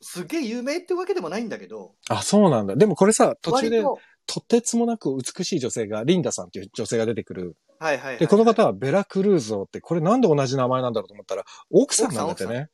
[0.00, 2.76] すげえ有名ってわけでもないんだけど、あ、そうなんだ。
[2.76, 7.56] でもこれさ、途中で割と、とてつもなく美しい女性が、リンダさんっていう女性が出てくる。
[7.78, 8.18] はいはいはい。
[8.18, 12.68] で、この方はベラ・クルーゾーって、これなんで同じ名前なんだろうと思ったら、奥さんなんだってね。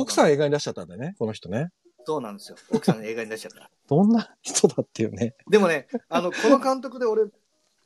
[0.00, 1.70] 奥さんん映画に出しちゃったんだよね、この人ね。
[2.04, 2.56] そうなんですよ。
[2.70, 3.70] 奥さんの映画に出しちゃった。
[3.88, 5.34] どんな人だっていうね。
[5.50, 7.24] でもね、あの、この監督で俺、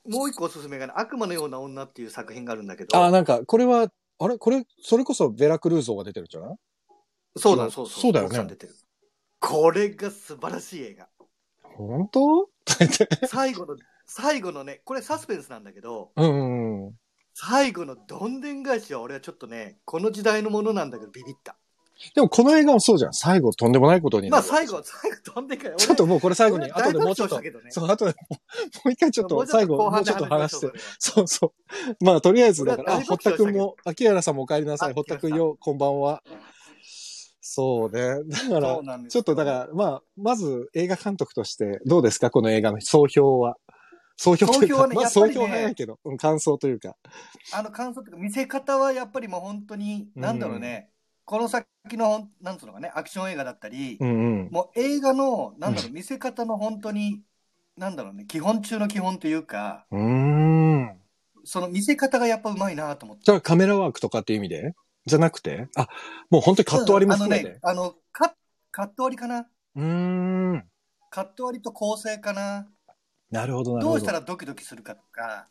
[0.07, 4.37] もう一個おすすめがね、悪魔のような女っていう作品があるんだけど、あ、なんか、これは、あれ？
[4.37, 6.57] これ、それこそベラ・クルーゾーが出てるんじゃない？
[7.37, 8.01] そうだ、そうそう。
[8.03, 8.57] そうだよね。
[9.38, 11.09] これが素晴らしい映画。
[11.62, 12.51] 本当？
[13.27, 17.01] 最後の、最後のね、これサスペンスなんだけど、うんうんうん。
[17.33, 21.57] 最後のどんでん返しは俺はちょっとね、この時代のものなんだけどビビった。
[22.14, 23.12] でもこの映画もそうじゃん。
[23.12, 24.30] 最後とんでもないことになる。
[24.32, 25.76] まあ最後、最後どんでん返し。
[25.86, 28.40] ちょっともうこれ最後に、俺後でもうちょっと大爆笑したけど、ねそう、後でもう、も
[28.86, 30.70] う一回ちょっと最後、もうちょっと話して。
[30.70, 30.78] て。
[30.98, 31.52] そうそ
[32.00, 32.04] う。
[32.04, 34.90] まあ、とりあえず、だから、あ、俺は大堀田爆笑したけどくんも、秋原さんもお帰りなさい。
[34.90, 36.22] あ堀田くんよ、こんばんは。
[37.40, 38.22] そうね。
[38.48, 42.30] だからちょっとだから、まあ、まず映画監督として、どうですか？
[42.30, 43.56] この映画の総評は。
[44.16, 46.94] 総評というか、総評はねまあやっぱりね総評は早いけど、うん感想というか。
[47.52, 50.90] あの感想というか、見せ方はやっぱりもう本当に、なんだろうね、
[51.31, 54.12] この先の、なんつうのかね、アクション映画だったり、うんう
[54.47, 54.49] ん。
[54.51, 57.23] もう映画の、なんだろう、見せ方の本当に、
[57.77, 61.01] なんだろうね、基本中の基本というか、うーん。
[61.45, 63.40] その見せ方がやっぱうまいなと思って。
[63.43, 64.75] カメラワークとかっていう意味で？
[65.07, 65.69] じゃなくて？
[65.77, 65.87] あ、
[66.31, 67.61] もう本当にカット割りも含めて。
[67.62, 68.35] あのね、あの、カ
[68.73, 70.64] カット割りかなうーん。
[71.11, 72.66] カット割りと構成かな
[73.31, 73.99] なるほど、なるほど。
[73.99, 75.47] どうしたらドキドキするかとか。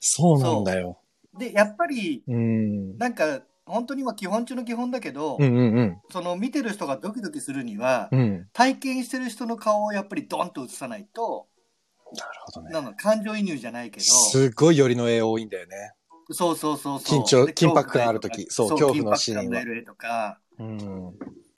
[0.00, 0.96] そうなんだよ。
[1.38, 2.96] で、やっぱり、うーん。
[2.96, 6.00] なんか、本当にまあ基本中の基本だけど、うんうんうん。
[6.10, 8.48] その見てる人がドキドキするには、うん。
[8.52, 11.46] 体験してる人の顔をやっぱりドンと映さないと、
[12.14, 12.72] なるほどね。
[12.72, 15.92] なんだ感情移入じゃないけど、すごい寄りの絵多いんだよね。
[16.30, 17.20] そうそうそうそう。
[17.20, 21.12] 緊張で緊迫感ある時そう恐恐怖のシーンは緊迫感の絵とか、うん。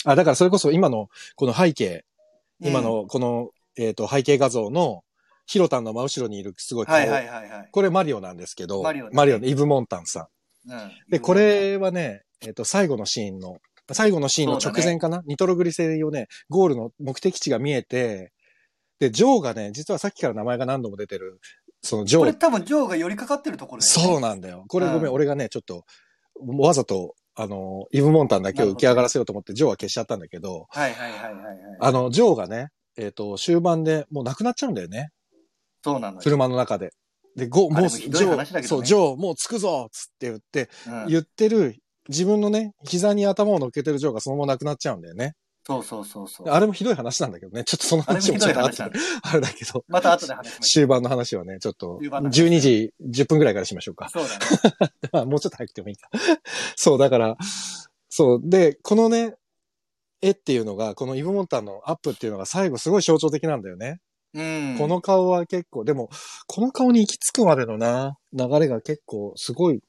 [0.05, 2.05] あ、だからそれこそ今のこの背景、
[2.61, 5.03] 今うんのこの、えっ、と背景画像の
[5.47, 6.97] ヒロタンの真後ろにいるすごい顔。
[6.97, 7.69] はいはいはいはい。
[7.71, 10.27] これマリオなんですけど、マリオねマリオのイブ・モンタンさん。
[10.67, 13.59] うんで、こ、れはね、えっ、と、最後のシーンの、
[13.93, 18.33] 最後のシーンの直前かな、ニトログリセリンをね、ゴールの目的地が見えて、
[18.99, 21.41] で、ジョーがね、実はさっきから名前が何度も出てる、
[21.83, 24.65] そのジョー、これ多分ジョーが寄りかかってるところねそうなんだよ。
[24.69, 25.85] これごめん、うん俺がね、ちょっと、
[26.59, 31.57] わざと、あの、イブ・モンタンだけを浮き上がらせようと思って、ジョーは消しちゃったんだけど、はいはいはいはいはい。
[31.81, 35.11] あの、ジョーがね、えっ、と、終盤でもう亡くなっちゃうんだよね。
[35.83, 36.21] そうなのよ。
[36.23, 36.93] 車の中で。
[37.37, 41.77] で、ゴもう、ジョー、そう、ジョー、もう着くぞつって言って、うん言ってる、
[42.09, 45.35] 自分のね、膝に頭を乗っけてるジョーがそのまま亡くなっちゃうんだよね。
[45.67, 46.49] そうそうそうそう。
[46.49, 47.65] あれもひどい話なんだけどね。
[47.65, 48.99] ちょっとその話もちょっと後で話なんだ。
[49.23, 54.11] あれだけど、また後で話しまし終盤の話はね、ちょっと、終盤の話12時10分ぐらいからしましょうか。
[54.11, 54.39] そうだね。
[55.13, 56.11] まあ、もうちょっと早くてもいいか。
[56.77, 57.37] そう、だから、
[58.11, 58.41] そう。
[58.45, 59.35] で、このね、
[60.21, 64.01] 絵っていうのが、このイブ・モンタンのアップっていうのが最後すごい象徴的なんだよね。
[64.35, 64.77] うん。
[64.79, 66.11] この顔は結構、でも、
[66.47, 69.81] この顔に行き着くまでのな、流れが結構すごい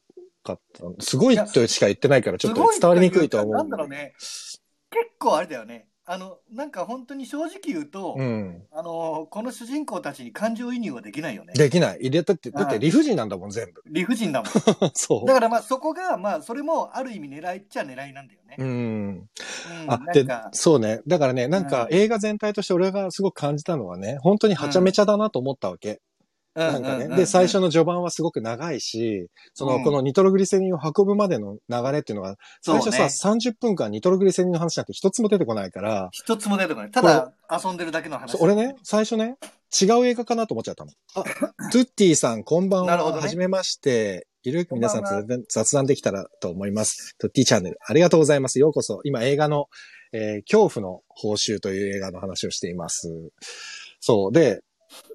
[0.44, 1.04] かった。
[1.04, 3.56] すごいとしか言ってないから、ちょっと伝わりにくいとは思う。
[3.56, 4.14] なんだろうね。
[4.18, 5.88] 結構あれだよね。
[6.08, 8.64] あの、なんか本当に正直言うと、うん。
[8.72, 11.54] あの、この主人公たちに感情移入はできないよね。
[11.54, 11.98] できない。
[12.00, 13.82] 入れたって、だって理不尽なんだもん、全部。
[13.88, 14.52] 理不尽だもん。
[14.94, 18.64] そだからまあそこが、まあそれもある意味狙いっちゃ狙いなんだよねう。。
[18.64, 18.70] うん。
[18.70, 19.28] うん
[19.88, 21.02] あ、でそうね。
[21.08, 26.02] だからね、なんかうん映画全体として俺がすごく感じたのはね、本当にはちゃめちゃだなと思ったわけ。
[26.56, 27.08] なんかね。
[27.16, 36.92] で、最初の、の序盤はすごく長いし、その、うんこのニトログリセリンを運ぶまでの流れっていうのが、最初さ、30分間ニトログリセリンの話なんて一つも出てこないから、一つも出てこない。
[36.92, 38.38] ただ遊んでるだけの話。
[38.40, 39.36] 俺ね、最初ね、
[39.80, 40.92] 違う映画かなと思っちゃったの。
[41.16, 41.24] あ、
[41.72, 42.88] トゥッティさん、こんばんは。
[42.88, 44.28] なるほどねはじめまして。
[44.44, 44.68] いる？
[44.72, 47.16] 皆さん雑談できたらと思います。
[47.18, 47.80] トゥッティチャンネル。
[47.84, 48.60] ありがとうございます。
[48.60, 49.02] ようこそ。
[49.04, 49.66] 今映画の、
[50.14, 53.32] えー恐怖の報酬という映画の話をしています。
[54.00, 54.32] そう。
[54.32, 54.62] で、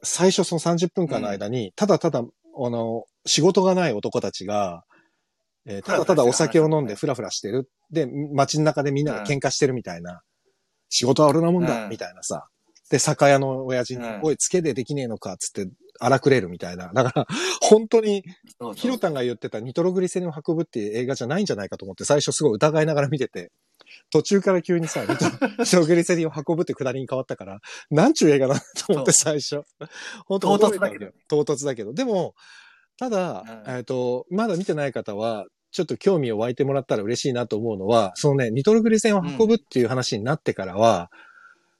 [0.03, 4.85] 最初その30分間の間に、ただただ、あの、仕事がない男たちが、
[5.67, 7.69] えーただただお酒を飲んでフラフラしてる。
[7.91, 10.23] で、街の中でみんなで喧嘩してるみたいな。
[10.89, 12.49] 仕事は俺のもんだ、うんみたいなさ。
[12.91, 16.91] で、酒屋の親父に、うんおい、つけでできねえのか、つって荒くれるみたいな。
[16.93, 17.27] だから、
[17.61, 18.25] 本当に、
[18.75, 23.53] ヒロタンが言ってたニトログリセリンを運ぶっていう映画じゃないんじゃないかと思って、最初すごい疑いながら見てて、
[24.11, 25.05] 途中から急にさ、
[25.75, 29.63] ログリセリンを運ぶってくだりに変わったから、なんちゅう映画だと思って最初。
[30.27, 31.07] 本当唐突だけど。
[31.07, 31.93] ね唐突だけど。
[31.93, 32.35] でも、
[32.99, 33.77] ただ、うん。
[33.77, 41.11] えっ、と、まだ見てない方は、ちょっと興味を湧いてもらったら嬉しいなと思うのは、そのね、ニトログリセンを運ぶっていう話になってからは、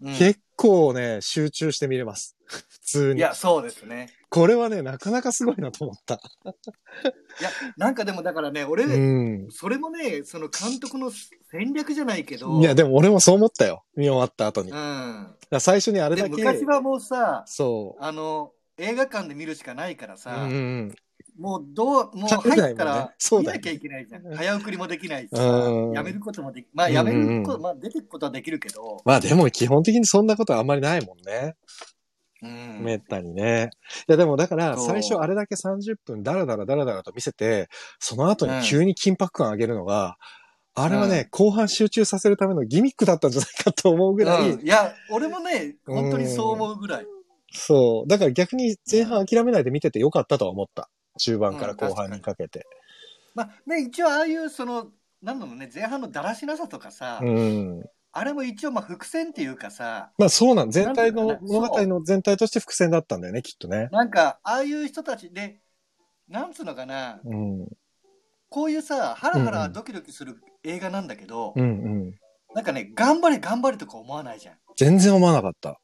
[0.01, 0.15] うん。
[0.15, 2.37] 結構ね、集中して見れます。
[2.45, 3.19] 普通に。
[3.19, 4.11] いや、そうですね。
[4.29, 6.21] これはね、なかなかすごいなと思った。
[6.45, 9.49] いや、なんかでもだからね、俺、うん。
[9.51, 11.11] それもね、その監督の
[11.51, 13.85] 戦略じゃないけど、いや、でも俺もそう思ったよ。
[13.97, 14.71] 見終わった後に。
[14.71, 15.35] うん。
[15.49, 16.37] ら最初にあれで、だけ。
[16.37, 20.19] 昔はもうさ、そあの、映画館で見るしかないからう。
[20.19, 20.95] さ、うんうん
[21.39, 24.23] もうどう、もう入ったら見なきゃいけないじゃん。
[24.35, 25.31] 早送りもできないし。
[25.33, 31.57] やめることもでき、まあやめること、うんうんまあ出てくことはできるけど、まあでも基本的にそんなことはあんまりないもんね。
[32.43, 32.85] うん。
[32.85, 33.71] めったにね。
[34.09, 40.17] いやでもだから最初あれだけ30分ダラダラダラダラと見せて、その後に急に緊迫感上げるのが、
[40.75, 44.65] あれはね、後半集中させるためのギミックだったんじゃないかと思うぐらい、うん。
[44.65, 47.07] いや、俺もね、本当にそう思うぐらい。
[47.53, 48.09] そう。
[48.09, 50.89] だから逆に前半諦めないで見ててよかったとは思った。
[51.19, 52.67] 中盤から後半にかけて。
[53.35, 54.89] まあね、一応ああいうその、
[55.23, 57.85] なんだろうね、前半のだらしなさとかさ、うん。
[58.13, 63.89] あれも一応まあ伏線っていうかさ、まあそうなん、全体の物語の全体として伏線だったんだよね、きっとね。
[63.93, 65.61] なんかああいう人たちで、
[66.29, 67.69] なんつうのかな、うん。
[68.49, 71.67] こういうさ、ハラハラドキドキする映画なんだけど、うんう
[72.09, 72.15] ん。
[72.55, 74.57] なんかね、頑張れ頑張れとか思わないじゃん。
[74.77, 75.81] 全然思わなかった。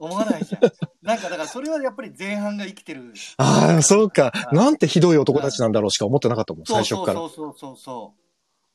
[0.00, 0.62] 思わないじゃん。
[1.02, 3.12] なんかだからそれはやっぱり前半が生きてる。
[3.36, 4.32] ああ、そうか。
[4.50, 7.14] うんなんてひどい男たちなんだろうしか思ってなかったもん、最初から。
[7.14, 8.14] そうそうそうそ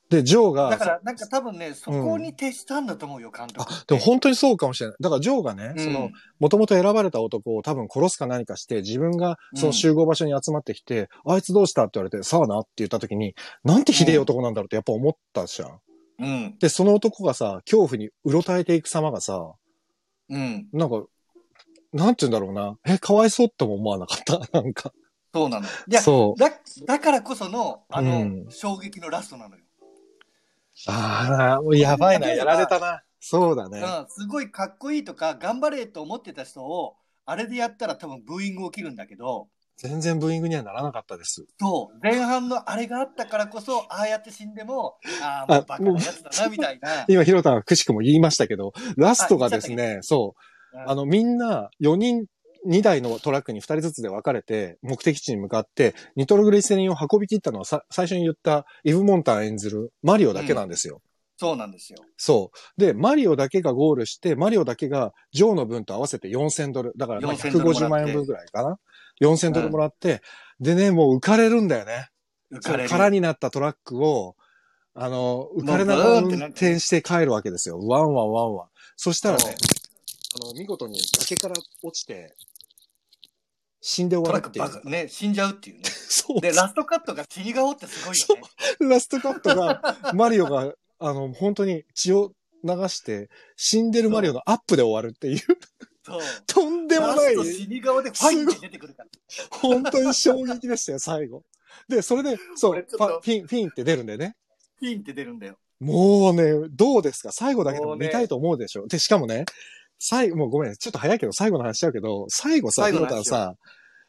[0.10, 0.54] で、ジョーう。
[0.54, 3.62] が、だからなんか多分ね、そこに徹したんだと思うよ、監督。
[3.62, 4.98] あ、でも本当にそうかもしれない。
[5.02, 13.34] だからジョーがね、うんその、もともと選ばれた男を多分殺すか何かして、自分がその集合場所に集まってきて、あいつどうしたって言われて、さあなって言った時に、
[13.64, 15.80] なんてひでえ男なんだろうってやっぱ思ったじゃん。
[16.20, 16.56] うん。
[16.60, 19.54] で、その男がさ、恐怖にうろたえていく様がさ、
[20.30, 20.68] うん。
[20.72, 21.04] なんか、
[21.96, 22.78] なんて言うんだろうな。
[22.86, 24.40] え、かわいそうっても思わなかった？
[24.62, 24.92] なんか。
[25.34, 25.66] そうなの。
[25.66, 26.40] いや、そう。
[26.40, 26.52] だ、
[26.86, 29.64] だからこその、あの、うん衝撃のラストなのよ。
[30.88, 32.28] ああ、もうやばいな。
[32.28, 33.02] やられたな。
[33.20, 33.80] そうだね。
[33.80, 41.46] うん、すごいかっこいいとか、頑張れと思ってた人を、あれでやったら多分ブーイング起きるんだけど、全然ブーイングにはならなかったです。
[41.60, 47.06] そう、前半のあれがあったからこそ、ああやって死んでも、ああ、もうバカなやつだな、みたいな。
[47.08, 50.55] 今、ヒロタンはくしくも言いましたけど、ラストがですね、そう、うん
[50.88, 52.26] あの、みんな4人、
[52.68, 61.02] 2台のトラックに2人ずつで分かれて、目的地に向かって、ニトログリセリンを運び切ったのはさ最初に言ったイブ・モンタン演ずるマリオだけなんですよ。
[61.38, 62.00] そうなんですよ。
[62.18, 62.82] そう。
[62.82, 66.94] で、マリオだけがゴールして、マリオだけがジョーの分と合わせて4000ドル。
[66.96, 68.80] だからまあ4000ドルもらって150万円分ぐらいかな。
[69.22, 70.22] 4000ドルもらって、
[70.60, 72.10] でね、もう浮かれるんだよね。
[72.52, 72.90] 浮かれる。
[72.90, 74.36] 空になったトラックを、
[74.94, 77.80] あの、浮かれながら運転して帰るわけですよ。
[77.80, 78.68] ワンワンワンワン。
[78.96, 79.56] そしたらね、
[80.36, 82.36] あの、見事に崖から落ちて、
[83.80, 85.84] 死んで終トわるっていうね、死んじゃうっていうね。
[85.86, 86.42] そう。
[86.42, 88.90] で、ラストカットが死に顔ってすごいよね。
[88.90, 95.40] ラストカットが、マリオが、あの、本当に血を流して、死んでるマリオのアップで終わるっていう、
[96.04, 96.22] そう。
[96.48, 99.10] とんでもない死に顔でファインって出てくるから。
[99.52, 101.44] 本当に衝撃でしたよ、最後。
[101.88, 104.36] で、それで、そう、俺ちょっとファフィン、フィンって出るんだよね。
[104.80, 105.58] ピンって出るんだよ。
[105.80, 107.32] もうね、どうですか？
[107.32, 109.46] 最後だけでも見たいと思うでしょ、で、しかもね、
[110.00, 113.56] 最後、もうごめん、ちょっと早いけど、最後の話しちゃうけど、最後さ、最後の話タンさ、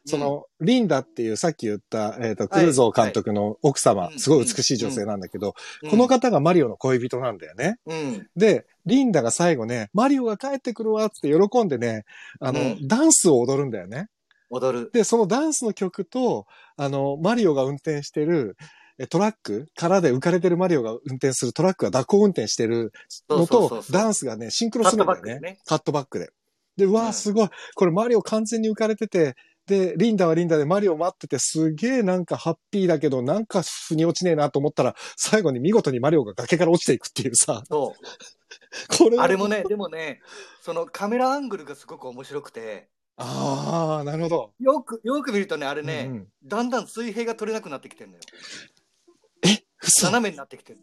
[0.07, 7.77] その、リンダっていうさっき言った、えっ、と、クルーゾー監督の奥様、いすごい美しい女性なんだけど、うんこの方がマリオの恋人なんだよね。
[7.87, 8.27] うん。
[8.37, 12.05] で、リンダが最後ね、マリオが帰ってくるわって喜んでね、
[12.41, 14.07] あの、うんダンスを踊るんだよね。
[14.51, 14.91] 踊る。
[14.93, 16.47] で、そのダンスの曲と、
[16.77, 18.65] あの、マリオが運転してる、え
[19.09, 22.93] トラックからで浮かれてるマリオが運転するトラックが蛇行運転してる
[23.29, 26.31] のとダンスがね、シンクロするんだよねカットバックでね。
[26.35, 26.87] カットバックで。
[26.87, 27.49] で、うわすごい。
[27.75, 29.35] これマリオ完全に浮かれてて、
[29.67, 38.07] で、リンダはリンダでマリオ待ってて、すげえなんかハッピーだけど、なんか腑に落ちねえなと思ったら、最後に見事にマリオが崖から落ちていくっていうさ、そう。
[38.97, 40.21] これはあれもね、でもね、
[40.63, 44.53] そのカメラアングルがすごく面白くて、ああ、なるほど。
[44.61, 48.21] よく、よく見るとね、あれね、うんうんだんだん水平が取れなくなってきてるのよ。
[50.03, 50.81] 斜めになってきてる。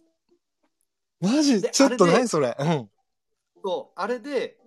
[1.22, 1.62] マジ？
[1.62, 2.56] でちょっとあれで何それ？
[2.60, 2.89] うん。
[3.63, 4.58] そう、あれで、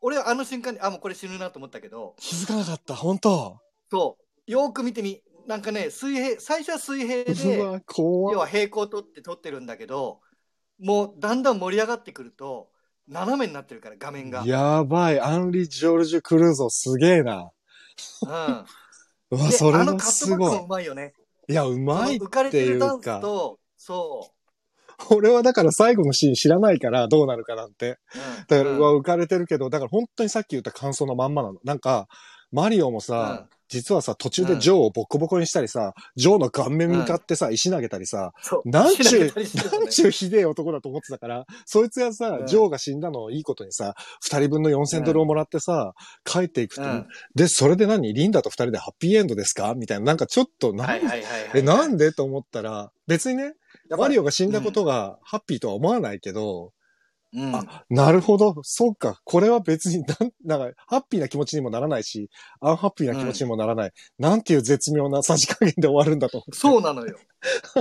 [0.00, 3.58] 俺はあの瞬間に、あ、もうこれ死ぬなと思ったけど、気づかなかった、本当
[3.90, 10.20] そう、よく見てみ、なんかね、水平、最初は水平うで、わ、怖要は平行取って撮ってるんだけど、
[10.80, 12.70] もうだんだん盛り上がってくると、
[13.06, 14.42] 斜めになってるから、画面が。
[14.44, 17.50] やばい、アンリ・ジョルジュ・クルーゾーすげえな。
[18.22, 18.30] うん。
[19.30, 20.64] うわ、でそれあのもカットバックも。
[20.64, 21.14] うまいよね。
[21.48, 24.32] いや、うまいっ浮かれてるダンスと、そ
[25.10, 27.98] 俺はだから最後のシーン知らないからどうなるかなんて。
[28.48, 31.58] だから、う浮かれてるけど、だから本当にさっき言った感想のまんまなの。
[31.64, 32.06] なんか、
[32.50, 33.48] マリオもさ、うん。
[33.68, 38.32] 実はさ、途中でジョーをボッコボコにしたりさ、ジョーの顔面に向かってさ、石投げたりさ、
[38.64, 42.46] なんちゅうなんちゅうひでえ男だと思ってたから、そいつがさ、うん。
[42.46, 45.94] ジョーが死んだのをいいことにさ、二人分の4000ドルをもらってさ、
[46.24, 46.86] 帰っていくと、う。
[46.86, 47.06] ん。
[47.34, 48.14] で、それで何？
[48.14, 49.74] リンダと二人でハッピーエンドですか？
[49.74, 51.00] みたいな、なんかちょっと、なん。
[51.54, 52.12] え、なんで？
[52.12, 53.54] と思ったら、別にね、
[53.96, 56.72] マリオが死んだことがハッピーとは思わないけど、
[57.34, 57.54] うん。
[57.54, 62.30] あ、なるほど、そうか、これは別になん、なんか、ハッピーな気持ちにもならないし、
[62.60, 63.92] アンハッピーな気持ちにもならない。
[64.18, 66.44] なんていう絶妙なさじ加減で終わるんだと。
[66.52, 67.18] そうなのよ。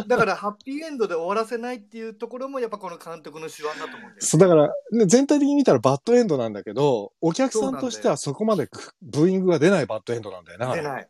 [0.08, 4.16] だから、ハッピーエンドで終わらせないっていうところも、やっぱこの監督の手腕だと思うんだよね。
[4.20, 10.74] そう、だから、ね全体的に見たらバッドエンドなんだけど、お客さんとしてはそこまでくブーイングが出ないバッドエンドなんだよな。
[10.74, 11.08] 出ない。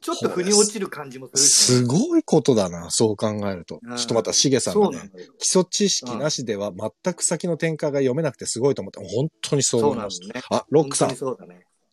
[0.00, 1.54] ちょっと腑に落ちる感じもするし。
[1.80, 3.80] すごいことだな、そう考えると。
[3.82, 5.10] うんちょっとまた、しげさんがね。
[5.38, 10.34] 基礎知識なしでは全く先の展開が読めなくてすごいと思って、本当にそう思いました。
[10.34, 10.42] ね。
[10.50, 11.16] あ、ロックさんね。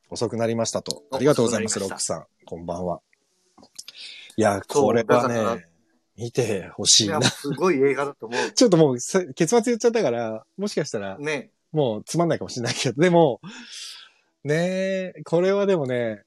[0.09, 1.03] 遅くなりましたと。
[1.11, 2.25] おありがとうございます、ロックさん。
[2.45, 3.01] こんばんは。
[4.35, 5.65] いや、これはね、
[6.15, 7.21] 見てほしいな。
[7.21, 11.21] すごい映画だと思 ちょっともうさ結末言っちゃったから、もしかしたらう。
[11.21, 11.51] ね。
[11.71, 13.41] もうつまんないかもしれないけど、でも、
[14.43, 16.23] ねえ、これはでもね、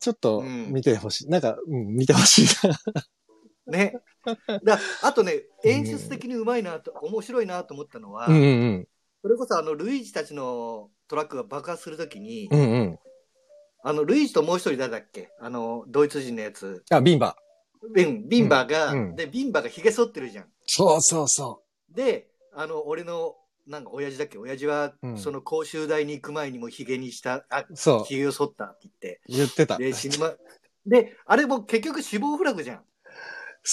[0.00, 1.28] ちょっとうん見てほしい。
[1.28, 2.76] なんか、うん、見てほしいな。
[3.70, 3.94] ね。
[4.64, 8.88] だあとね、演出的にうまいなと、面白いなと思ったのは、うんうん
[9.22, 12.58] それこそあの、ルイージたちのトラックが爆発するときに、うん。
[12.58, 12.98] うんうん。
[13.82, 15.28] あの、ルイージともう一人誰だっけ？
[15.38, 16.82] あの、ドイツ人のやつ。
[16.90, 17.36] あ、ビンバ。
[17.94, 20.46] ビン、ビンバが、うんうんで、ビンバが髭剃ってるじゃん。
[20.66, 23.36] そうそうそで、あの、俺の、
[23.70, 24.36] なんか、親父だっけ？
[24.38, 27.76] 親父は、うんその講習台に行く前にも髭にした、あ、う。
[27.76, 28.04] そう。
[28.04, 29.20] 髭を剃ったって言って。
[29.28, 29.78] 言ってた。
[29.78, 30.34] で、死にま、
[30.86, 32.84] で、あれも結局死亡フラグじゃん。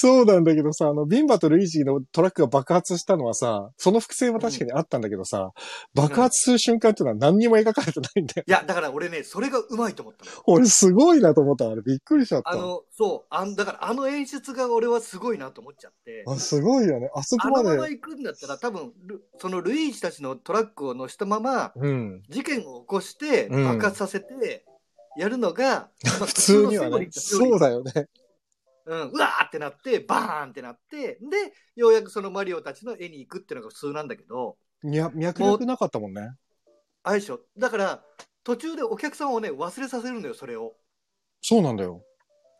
[0.00, 5.50] そうなんだけどさ、あの、ビンバとルイージのトラックが爆発したのはさ、その伏線は確かにあったんだけどさ、
[5.92, 8.44] 爆発する瞬間っていうのは何にも描かれてないんだよ。
[8.46, 10.30] いや、だから俺ね、それがうまいと思ったの。
[10.46, 11.68] 俺すごいなと思った。
[11.68, 12.50] あれびっくりしちゃった。
[12.50, 16.22] あの、そう、あんだからあの演出が俺はすごいなと思っちゃって。
[16.28, 17.10] あすごいよね。
[17.12, 17.96] あそこまあのままで。
[17.96, 22.22] 行くんだったら多分、ルそのルイージたちのトラックを乗せたまま、うん。
[22.28, 24.64] 事件を起こして、うん爆発させて、
[25.18, 28.06] やるのが、まあ普通にはねそうだよね。
[28.88, 36.30] うん、うわーってなって、バーンってなって、で、ようやくそのマリオたちの絵に行くっていうのが普通なんだけど、脈脈絡なかったもんね。
[37.02, 37.40] あれでしょ？
[37.58, 38.02] だから、
[38.44, 40.74] 途中でお客さんをね、忘れさせるんだよ、それを。
[41.42, 42.02] そうなんだよ。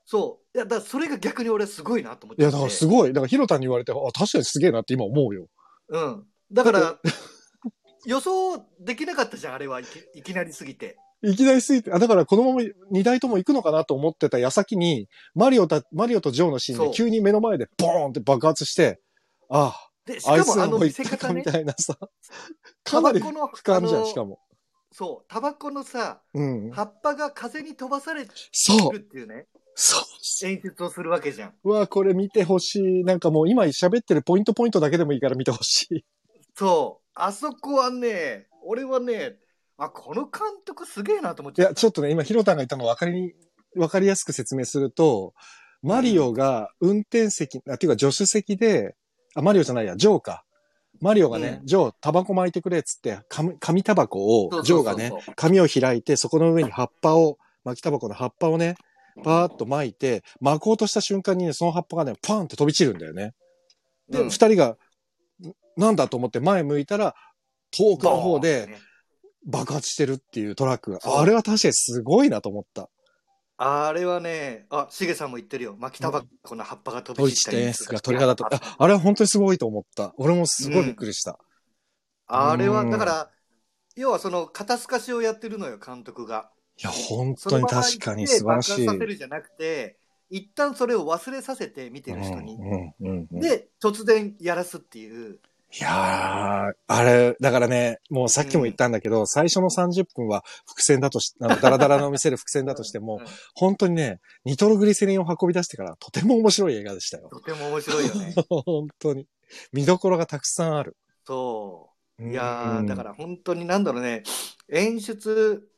[0.05, 0.59] そう。
[0.59, 3.13] いや、だからそれが逆に俺すごいなと思っていや、だからすごい。
[3.13, 5.49] だからヒロタに言われて、あ、確かにすげえなって今思うよ。
[5.89, 6.27] うん。
[6.53, 6.99] だから、
[8.07, 10.99] 予想できなかったじゃん、あれはいきいきなりすぎて。
[11.23, 19.01] いきなりすぎて、あ、だからこのまま二台とも行くのかなと思ってた矢先に、マリオた、マリオとジョーのシーンで急に目の前でボーンって爆発して、
[19.51, 22.09] あで、しあ、あいかもあの見せ方ねみ、たいなさ、 か
[22.85, 24.41] タなり俯瞰じゃん、しかも。
[24.93, 26.71] そう、タバコのさ、うん。
[26.71, 30.49] 葉っぱが風に飛ばされてそうるっていうね、そう。
[30.49, 31.55] 演出をするわけじゃん。
[31.63, 33.05] うわ、これ見てほしい。
[33.05, 36.05] なんかもう今喋ってるポイントポイントだけでもいいから見てほしい。
[36.57, 37.11] そう。
[37.15, 39.37] あそこはね、俺はね、
[39.79, 41.71] あ、この監督すげえなと思っちゃった。
[41.71, 43.33] いや、ちょっとね、今、ヒロタンが言ったの分かりに、
[43.75, 45.35] 分かりやすく説明すると、
[45.83, 48.97] マリオが運転席、あ、っていうか助手席で、
[49.37, 50.45] あ、マリオじゃないや、ジョーか。
[51.01, 58.75] マリオがね、うんジョー、タバコ巻いてくれっつって、紙、紙タバコを、ジョーがね、紙を開いて、そこの上に葉っぱを、巻きタバコの葉っぱをね、
[59.23, 63.35] パーッと巻いて、巻こうとした瞬間にね、その葉っぱがね、パーンって飛び散るんだよね。
[64.09, 64.77] で、うん二人が、ん
[65.77, 67.15] なんだと思って前向いたら、
[67.71, 68.69] 遠くの方で
[69.47, 72.89] 爆発してるっていうトラックあれは確かにすごいなと思った。
[73.61, 75.77] あれはね、あ、しげさんも言ってるよ。
[75.77, 80.15] 巻きタバコの葉っぱが飛飛び散った演出が鳥肌と、あ、あれは本当にすごいと思った。
[80.17, 81.41] 俺もすごいびっくりした。
[82.29, 83.31] あれは、うんだから、
[83.97, 86.51] 要はその肩透かしをやってるのよ、監督が。
[86.81, 88.71] いや、本当に確かに素晴らしい。
[88.71, 89.99] 爆発させるじゃなくて、
[90.31, 92.55] 一旦それを忘れさせて見てる人に。
[92.55, 95.41] うんうんうんうんで、突然やらすっていう。
[95.71, 107.29] いやー、あれ、だからね、もうさっきも言ったんだけど、最初の30分は伏線だとし、あの、ダラダラの見せる伏線だとしても、うん本当にね、ニトログリセリンを運び出してからとても面白い映画でしたよ。
[107.29, 108.35] とても面白いよね。
[108.49, 109.27] 本当に。
[109.73, 110.97] 見どころがたくさんある。
[111.27, 112.31] そう。
[112.31, 114.23] いやうんー、だから本当になんだろうね、
[114.71, 115.69] 演出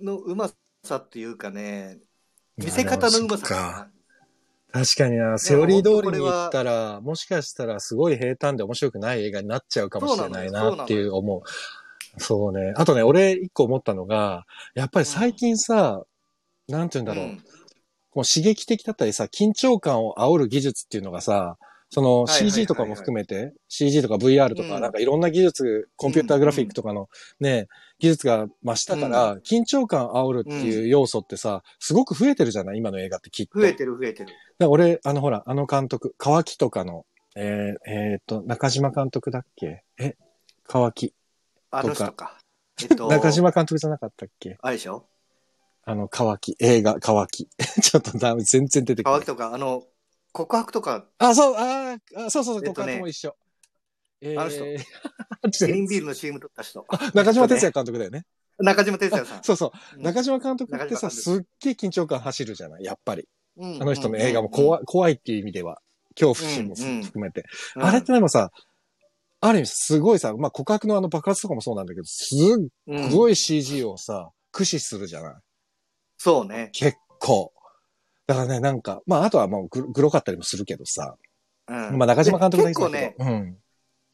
[0.00, 0.50] のうま
[0.82, 1.98] さっていうかね、
[2.56, 3.90] 見せ方のうまさか
[4.72, 11.42] 確かにな、セオリー通りに行ったら、もしかしたらすごい平坦で面白くない映画になっちゃうかもしれないなっていう思う。
[12.20, 12.72] そうね。
[12.76, 14.44] あとね、俺一個思ったのが、
[14.74, 16.02] やっぱり最近さ、
[16.68, 17.44] なんて言うんだろう、うん。
[18.10, 21.56] こう刺激的だったりさ、緊張感を煽る技術っていうのがさ、
[21.92, 27.08] その CG とかも含めて、CG とか VR とか、うんなんかいろんな技術、コンピューターグラフィックとかの
[27.40, 27.66] ね、
[27.98, 32.78] 技術が増したから、緊張感煽るっていう要素ってさ、すごく増えてるじゃない？
[32.78, 33.58] 今の映画ってきっと。
[33.58, 34.68] 増えてる増えてる。
[34.68, 39.82] 俺、あのほら、あの監督、川木とかの、えー、えーっと、中島監督だっけ？
[39.98, 40.14] え？
[40.64, 41.12] 川木。
[41.72, 42.38] あの人か。
[42.82, 44.56] えっと、 中島監督じゃなかったっけ？
[44.62, 45.06] あれでしょ？
[45.82, 46.54] あの、川木。
[46.60, 47.48] 映画、川木。
[47.82, 49.26] ちょっとダメ、全然出てこない乾き。
[49.26, 49.82] とか、あの、
[50.32, 53.36] 告白とか、あ、そう、あーあ、そうそうそう、告えっとね白も一緒。
[54.22, 54.64] えあの人
[55.64, 56.86] ーグリーンビールの CM 撮った人。
[57.14, 58.24] 中島哲也監督だよね。
[58.58, 59.42] 中島哲也さん。
[59.44, 59.96] そうそう。
[59.96, 63.28] うん中島監督ってさ、すっげえ緊張感走るじゃないやっぱり。
[63.56, 65.80] うんあの人の映画も怖い、怖いっていう意味では、
[66.14, 67.44] 恐怖心もうんうん含めて。
[67.76, 68.50] うんあれってでもさ、
[69.40, 75.34] ある意味すごいさ、まあ、告白のあの爆発とかもそうなんだけど、すっうんごい CG をさ、駆使するじゃない
[76.18, 76.68] そうね。
[76.72, 77.52] 結構。
[78.30, 81.16] だからね、なんか、まあ、あとはもうググロかったりもするけどさ、
[81.66, 83.56] うんまあ、中島監督だで結構ね、うん。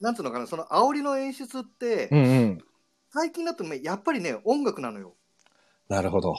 [0.01, 2.59] なんつうのかな、その煽りの演出って、うんうん。
[3.11, 5.13] 最近だとね、やっぱりね、音楽なのよ。
[5.91, 6.35] なるほど。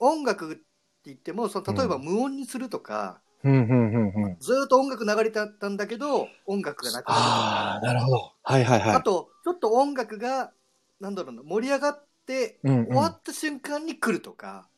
[0.00, 0.62] 音楽って
[1.04, 4.36] 言っても、その例えばうん無音にするとか、うんうんうんうん。
[4.40, 8.32] ずーっと音楽流れてたんだけど、音楽がなくなるとああ、か、なるほど。
[8.42, 8.96] はいはいはい。
[8.96, 10.50] あと、ちょっと音楽が、
[10.98, 14.68] なんだろうな、盛り上がって、うんうん終わった瞬間に来るとか、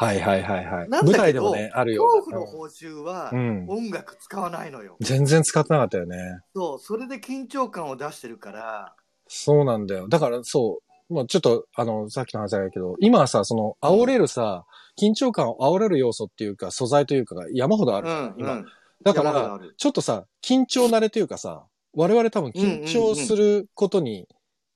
[0.00, 0.88] はいはいはいはい。
[0.88, 3.66] 舞台でもね、あるよ恐怖の報酬はうん。
[3.68, 4.96] 音楽使わないのよ。
[5.00, 6.16] 全然使ってなかったよね。
[6.54, 8.94] そう、それで緊張感を出してるから、
[9.28, 10.08] そうなんだよ。
[10.08, 10.80] だからそ
[11.10, 14.64] う、まあちょっと、あの、さっきの話だけど、今はさ、その、煽れるさ、
[14.98, 18.08] 緊張感を煽れる要素っていうか、素材というかが山ほどある。
[18.08, 18.52] うん、今。
[18.54, 18.66] うん。
[19.02, 24.26] だからちょっとさ、緊張慣れというかさ、我々多分緊張することに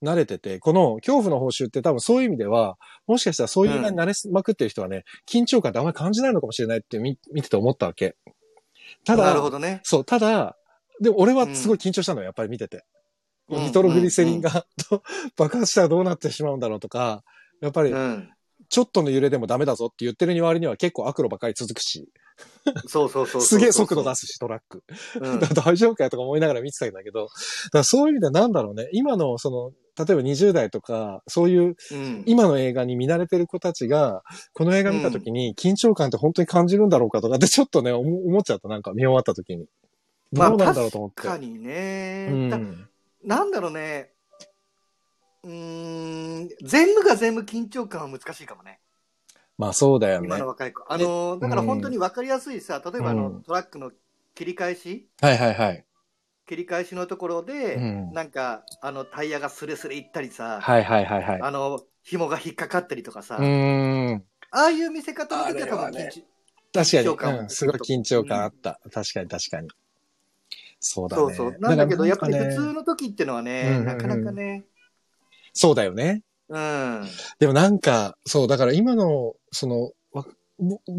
[0.05, 2.77] 慣れてて、この恐怖の報酬って多分そういう意味では、
[3.07, 8.15] もしかしたらそういう慣れまくってる人はね、緊張感ってあんまり感じないのかもしれないって見見てて思ったわけ。
[9.05, 9.81] ただなる、ほどね。
[9.83, 10.57] そう、ただ、
[11.01, 12.77] でも俺はすごい緊張したのよ、やっぱり見てて。
[12.77, 12.85] うん
[13.47, 14.65] ニトログリセリンが、
[15.37, 17.23] 爆発したらどうなってしまうんだろうとか、
[17.61, 18.29] やっぱりうん。
[18.69, 22.09] ちょっとの揺れでもダメだぞって言ってる割には結構悪路ばっかり続くし、
[22.87, 23.41] そうそうそう。
[23.41, 24.83] すげえ速度出すし、トラック。
[25.21, 25.39] うん。
[25.53, 32.23] 大丈夫かよとか思いながら見てたんだけど、だからそういう意味ではなんだろうね、今のその、例えば20代とか、そういううん。
[32.25, 34.23] 今の映画に見慣れてる子たちが、
[34.53, 39.67] この映画見た時に緊張感って本当に感じるんだろうかとかって ちょっとね、思思っちゃった、なんか見終わった時に。
[40.33, 41.15] どまあうなんだろうと思って。
[41.21, 42.89] 確かにね、だうん。
[43.23, 44.11] なんだろうね。
[45.43, 48.79] うーん、全部が全部緊張感は難しいかもね。
[49.57, 50.27] まあそうだよね。
[50.27, 50.83] 今の若い子。
[50.89, 53.91] あの、だから本当に分かりやすいさ、例えばあの、うんトラックの
[54.33, 55.85] 切り返しはいはいはい。
[56.47, 61.41] 切り返しのところで、うんなんか、あの、タイヤがスレスレいったりさ、はいはいはいはい。
[61.41, 64.23] あの、紐が引っかかったりとかさ、うーん。
[64.51, 66.11] ああいう見せ方の時は多分ね
[66.73, 68.79] 緊張確かに、うん、すごい緊張感あった。
[68.91, 69.69] 確かに確かに。
[70.79, 71.23] そうだね。
[71.23, 71.59] そうそう。
[71.59, 72.73] なんだけど、やっぱり普通の。
[72.73, 74.65] の時ってのはね、うんうんうんなかなかね、
[75.53, 76.21] そうだよね。
[76.49, 77.07] うん。
[77.39, 79.91] でもなんか、そう、だから今の、その、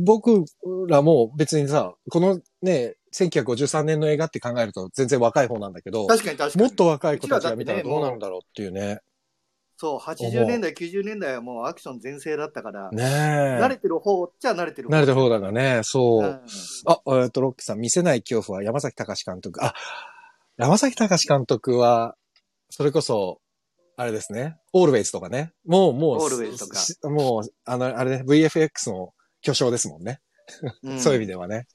[0.05, 0.45] 僕
[0.89, 6.64] らも別にさ、このね、1953年の映画って考えると全然若い方なんだけど、確かに確かに。
[6.64, 9.01] もっと若い子たちが見たらどうなるんだろうっていうね。
[9.79, 14.95] そう、80年代、90年代はもうアクション全盛だったから、ね慣れてる方っちゃ慣れてるえ。
[14.95, 16.23] 慣れた方だからね、そう。
[16.23, 16.41] うん
[16.87, 19.62] あ、えっと、ロッキーさん、見せない恐怖は山崎隆監督。
[19.62, 19.75] あ、
[20.57, 22.17] 山崎隆監督は、
[22.71, 23.41] それこそ、
[23.99, 24.57] あれですね。
[24.73, 25.53] オールウェイズとかね。
[25.67, 29.12] もう、もう、Always とかしもう、あの、あれね、VFX の
[29.43, 30.21] 巨匠ですもんね。
[30.83, 31.67] うん そういう意味ではね。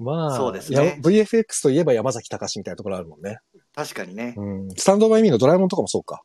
[0.00, 3.38] まあ、そうですねや VFX といえば山崎隆みたいなところあるもんね。
[3.74, 4.34] 確かにね。
[4.36, 4.70] うん。
[4.70, 6.22] スタンドバイミーのドラえもんとかもそうか。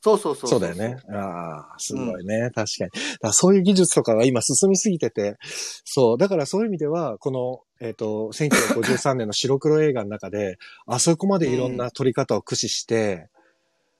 [0.00, 0.96] そうそうそうそうだよね。。
[1.12, 2.50] ああ、すごいね。
[2.54, 2.90] 確かに。
[2.90, 2.92] だか
[3.22, 5.36] らそういう技術とかが今進みすぎてて、
[5.84, 6.18] そう。
[6.18, 13.28] だからそういう意味では、この、えっ、と、1953年の白黒映画の中で、 あそこまでいろんな撮り方を駆使して、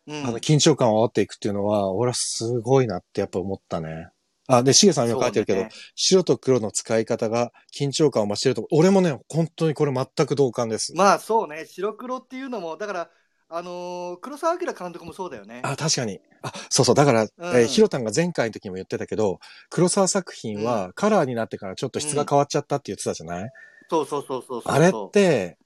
[0.06, 4.08] うんあの、緊張感を煽っていくっていうのは、俺はすごいなってやっぱ思ったね。
[4.48, 10.94] あ、で、しげさん今書いてるけど、ね白と黒の使い方が緊張感を増してると、俺もね、本当にこれ全く同感です。
[10.94, 13.10] まあそうね、白黒っていうのも、だから、
[13.50, 15.60] あのー黒澤明監督もそうだよね。
[15.64, 16.20] あ、確かに。
[16.42, 16.94] あ、そうそう。
[16.94, 19.38] だから、うんえーヒロタンが前回の時にも言ってたけど、
[19.70, 23.50] 黒沢作品はカラーになってからちょっと質が変わっちゃったって言ってたじゃない、
[23.90, 24.72] そうそうそうそうそう。
[24.72, 25.58] あれって、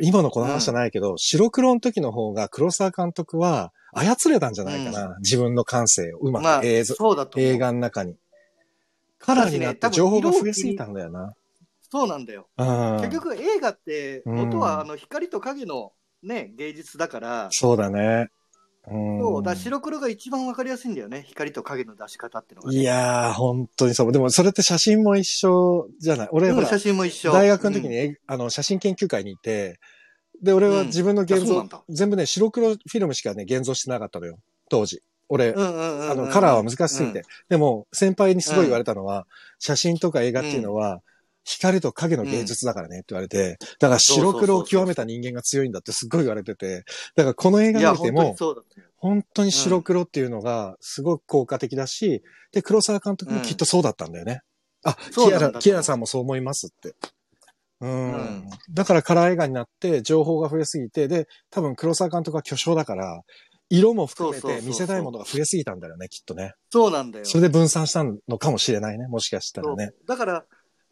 [0.00, 5.16] 今のこの話じゃないけど、白黒の時の方が黒沢監督は操れたんじゃないかな。
[5.18, 6.94] 自分の感性をうままあく映像、
[7.36, 8.16] 映画の中に。
[9.18, 11.32] カラーになって情報が増えすぎたんだよな。
[11.90, 12.48] そうなんだよ。
[12.58, 12.96] うん。
[13.00, 15.92] 結局映画って、うん音はあの光と影の
[16.22, 18.28] ね、芸術だから、そうだね。
[18.86, 19.20] うん。
[19.20, 21.24] そう、だ白黒が一番わかりやすいんだよね。
[21.26, 22.78] 光と影の出し方っていうのが、ね。
[22.78, 24.12] いやー、本当にそう。
[24.12, 26.28] でもそれって写真も一緒じゃない？
[26.32, 27.32] 俺、ほらうん写真も一緒。
[27.32, 29.78] 大学の時に、うんえあの写真研究会にいて、
[30.42, 34.38] で、俺は自分の現像、うん全部ね、白黒フィルムしかね、現像してなかったのよ。
[34.68, 35.02] 当時。
[35.28, 37.24] 俺、うんうんうんうんあの、カラーは難しすぎて。
[37.48, 39.26] でも、先輩にすごい言われたのは、
[39.58, 41.02] 写真とか映画っていうのは、
[41.44, 46.84] 光と影の芸術だからねって言われて、だから白黒を極めた人間が強いんだってすっごい言われてて、
[47.16, 48.34] だからこの映画見ても
[48.96, 52.22] 本当に、白黒っていうのがすごく効果的だし、
[52.52, 54.40] で、黒沢監督もきっとそうだったんだよね。
[54.82, 56.94] あ、キアラ、キアラさんもそう思いますって。
[57.80, 63.22] うん,、うんだからカラー映画になって情報が増えすぎて、で、多分黒沢監督は巨匠だから、
[63.70, 66.54] 色も含めて見せたいものが増えすぎたんだよね、きっとね。
[66.70, 67.24] そうなんだよ。
[67.24, 69.92] それで分散したのかもしれないね、もしかしたらね。
[70.06, 70.44] だから、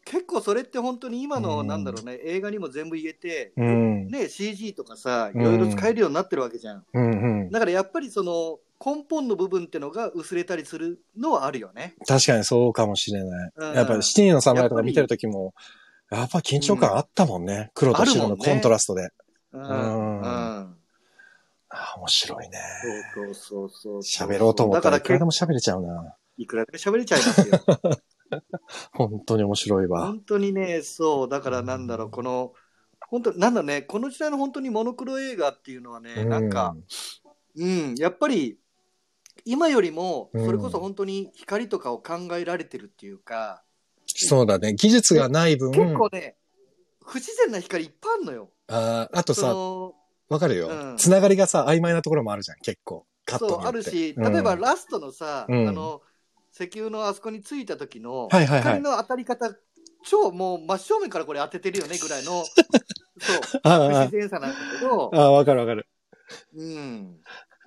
[0.05, 4.07] 結構それって本当に今の、うんなんだろうね、映画にも全部言えて、うん。
[4.07, 6.83] ね、CG とかさ、うんいろいろ使えるようになってるわけじゃん。
[6.93, 7.51] うんうん。
[7.51, 11.95] だからやっぱりその、根本の部分ってのが薄れたりするのはあるよね。
[12.05, 13.51] 確かにそうかもしれない。
[13.55, 15.53] うんやっぱりシティの侍とか見てる時も、
[16.17, 17.71] やっぱ緊張感あったもんね。
[17.73, 19.09] 黒と白のコントラストで。
[19.51, 19.61] うん。
[19.61, 20.25] うんうん。
[20.25, 20.67] あ
[21.69, 22.59] あ、面白いね。
[23.13, 24.27] そうそうそうそう。
[24.27, 26.15] 喋ろうと思ったらいくらでだからも喋れちゃうな。
[26.37, 27.59] いくらでも喋れちゃいますよ。
[28.93, 30.07] 本当に面白いわ。
[30.07, 32.53] 本当にね、そう、だからなんだろう、この、
[33.07, 36.75] 本当なんだね、この時代の本当にモノクロ映画っていうのはね、なんか、
[37.55, 38.57] うん、やっぱり、
[39.45, 43.63] 今よりも、それこそ本当に光とかを考えられてるっていうか、
[44.15, 44.73] そうだね。
[44.73, 46.35] 技術がない分、結構ね、
[47.05, 48.49] 不自然な光いっぱいあるのよ。
[48.67, 49.95] あーあとそさ、の
[50.29, 53.05] わかるよ、うんつながりがさ、曖昧なところもあるじゃん、結構。
[53.25, 56.01] カットにそう、あるし、うん例えばラストのさ、うんあの、
[56.53, 59.55] 石油のあそこに着いた時の、はいはいはい光の当たり方、
[60.05, 62.43] 超もう真正面からこれ当ててるよねぐらいの、
[63.19, 65.87] そう、不ああ自然さなんだけど、ああ、わかるわかる。
[66.55, 67.19] うん。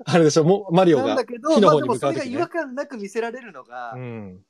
[0.05, 4.46] あれでしょ、もうマリオがなんだけど、火の方にまあでもそれが違和感なく見せられるのが、うん。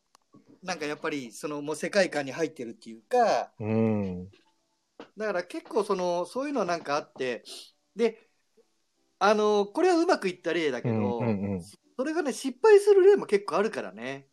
[0.67, 4.29] なんかやっぱりそのもう世界観に入ってるっていうか、うん。
[5.17, 7.45] だから結構そのそういうのはなんかあって、
[7.95, 8.31] で、
[9.19, 11.62] あのこれはうまくいった例だけど、うんうんうん。
[11.97, 14.29] それがね失敗する例も結構あるからね。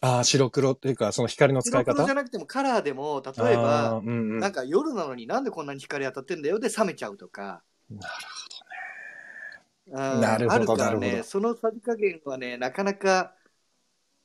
[0.00, 1.84] ああ、白黒っていうか、その光の使い方？
[1.84, 7.62] 白黒じゃなくてもカラーでも例えあばー、うんうん、なんか夜なのになんでこんなに光当たってんだよで冷めちゃうとか。
[7.90, 8.14] なる
[9.86, 13.34] うんなるほどあるからなるほね、どそのさじ加減はね、なかなか、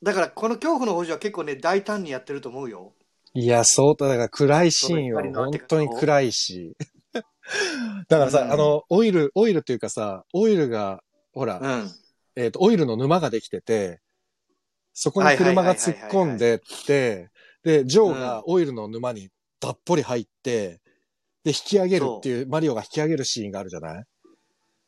[0.02, 2.92] だからこの恐怖の補助は結構ね、大胆にやってると思うよ。
[3.34, 6.76] いや、そうだ、だから暗いシーンは本当に暗いし。
[8.08, 11.90] だからさ、うんあの、オイル、オイルっていうかさ、オイルが、ほら、うん。
[12.36, 14.00] えっ、と、オイルの沼ができてて、
[14.92, 17.30] そこに車が突っ込んでって、
[17.62, 19.30] で、ジョーがオイルの沼に
[19.60, 20.80] たっぷり入って、
[21.44, 24.04] で、引き上げるっていう、マリオが引き上げるシーンがあるじゃない？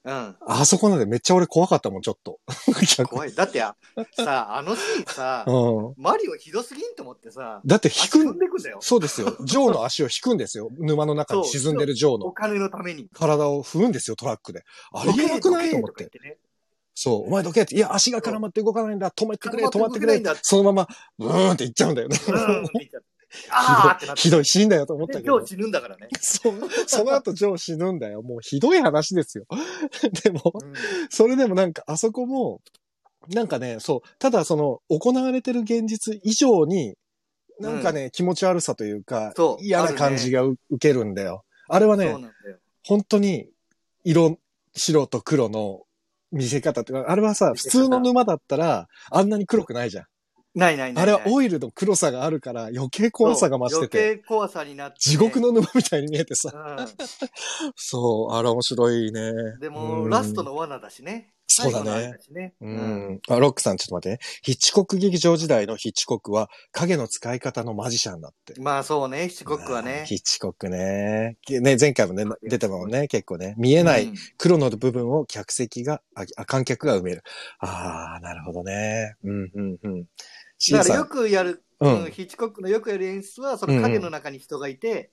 [0.04, 0.36] うん。
[0.46, 2.38] あそこなんでめっちゃ俺怖かったもん、ちょっと。
[3.08, 3.34] 怖い。
[3.34, 3.74] だってあ、
[4.12, 5.94] さ、あのシーンさ、 うん。
[5.96, 8.78] マリオひどすぎんと思ってさ、だって引くん、でくんだよ。
[8.80, 9.34] そうですよ。
[9.40, 10.68] ジョーの足を引くんですよ。
[10.78, 13.08] 沼の中に沈んでるジョーのお金のために。
[13.14, 14.64] 体を踏むんですよ、トラックで。
[14.92, 16.10] ありえなくないと思って
[16.94, 20.22] そう、お前どけって、いや、足が絡まって動かないんだ、止めてくれ、止まってくれ。
[20.42, 20.88] そのまま、
[21.18, 22.16] ブーンって行っちゃうんだよね。
[22.28, 22.64] うん
[23.50, 24.22] あーってなって。
[24.22, 25.54] ひどいシーンだよと思ったで、けど今日。
[25.54, 26.08] 死ぬんだからね。
[26.20, 26.54] そう、
[26.86, 28.22] その後ジョー死ぬんだよ。
[28.22, 29.46] もうひどい話ですよ。
[30.24, 30.72] でも、うん
[31.10, 32.60] それでもなんかあそこも、
[33.28, 36.96] なんかね、そう、ただその行われてる現実以上に、
[37.60, 41.44] なんかね、気持ち悪さというかそ、う嫌な感じがう受けるんだよ。
[41.68, 42.16] あれはね。
[42.86, 43.48] 本当に
[44.04, 44.38] 色、
[44.74, 45.82] 白と黒の
[46.32, 50.04] 見せ方ってか、あれはさ、普通の沼だったら、あんなに黒くないじゃん。
[50.54, 51.02] ないないない。
[51.02, 54.96] あれはオイルの黒さがあるから余計怖さが増してて、余計怖さになって。
[55.00, 56.50] 地獄の沼みたいに見えてさ。
[56.50, 56.86] う
[57.76, 59.32] そう、あれ面白いね。
[59.56, 59.58] ん。
[59.60, 61.34] でも、うんラストの罠だしね。
[61.46, 62.54] そうだねね。
[62.60, 62.74] ううん。
[63.16, 63.20] ん。
[63.28, 64.18] あ、ロックさんちょっと待ってね。
[64.42, 68.60] ヒッチコック劇場時代のヒッチコックは影の使い方のマジシャンだって。
[68.60, 70.04] まあそうね、七国はね。
[70.06, 71.36] ヒッチコックね。
[71.48, 73.54] ね、前回もね、出てたもんね、結構ね。
[73.56, 77.22] 見えないうん黒の部分を客席が、あ、あ観客が埋める。
[77.60, 79.14] ああ、なるほどね。
[79.22, 80.04] うん、うん、うん。
[80.72, 85.10] だからよくやる、うんうんヒッチコックのよくやる演出は、その影の中に人がいて、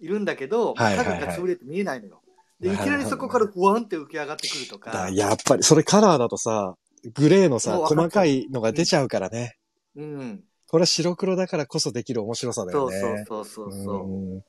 [0.00, 2.22] いるんだけど、影が潰れて見えないのよ。
[2.60, 5.10] で、ないきなりそこからふわんって浮き上がってくるとだか。
[5.10, 6.76] やっぱり、それカラーだとさ、
[7.14, 9.56] グレーのさ、細かいのが出ちゃうからね。
[9.96, 10.44] うん。
[10.68, 13.24] これは白黒だからこそできる面白さだよそうね。
[13.26, 14.06] そうそうそうそう。
[14.06, 14.44] うん。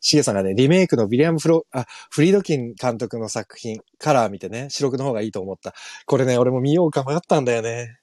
[0.00, 5.74] シゲさんがね、リメイクのビリアム・フロ、あ、フリードキン監督の作品、カラー見てね、白黒の方がいいと思った。
[6.06, 7.98] これね、俺も見ようか迷ったんだよね。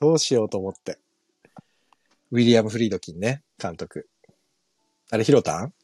[0.00, 0.98] どうしようと思って。
[2.32, 4.08] ウィリアム・フリードキンね、監督。
[5.10, 5.74] あれ、ヒロタン？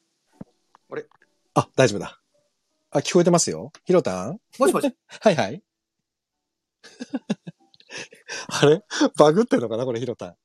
[0.90, 1.04] あれ？
[1.52, 2.22] あ、大丈夫だ。
[2.90, 3.70] あ、聞こえてますよ。
[3.84, 4.40] ヒロタン？
[4.58, 4.90] もしもし。
[5.20, 5.62] はいはい。
[8.48, 8.82] あれ？
[9.18, 10.36] バグってんのかなこれヒロタン。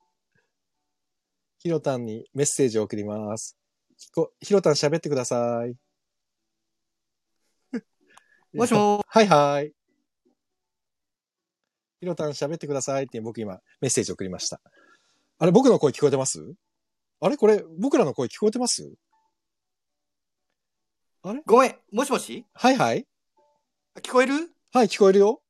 [1.60, 3.58] ヒロタンにメッセージを送ります。
[4.42, 5.78] ヒロタン喋ってください。
[8.52, 9.72] もしもはいはい。
[12.02, 14.60] ヒロタン喋ってくださいって僕今メッセージ送りました。
[15.40, 16.54] あれ僕の声聞こえてます？
[17.20, 17.38] あれ？
[17.38, 18.94] これ僕らの声聞こえてます？
[21.46, 21.76] ごめん。
[21.92, 22.46] もしもし？
[22.54, 23.06] はいはい。
[24.02, 24.52] 聞こえる？
[24.74, 25.42] はい聞こえるよ。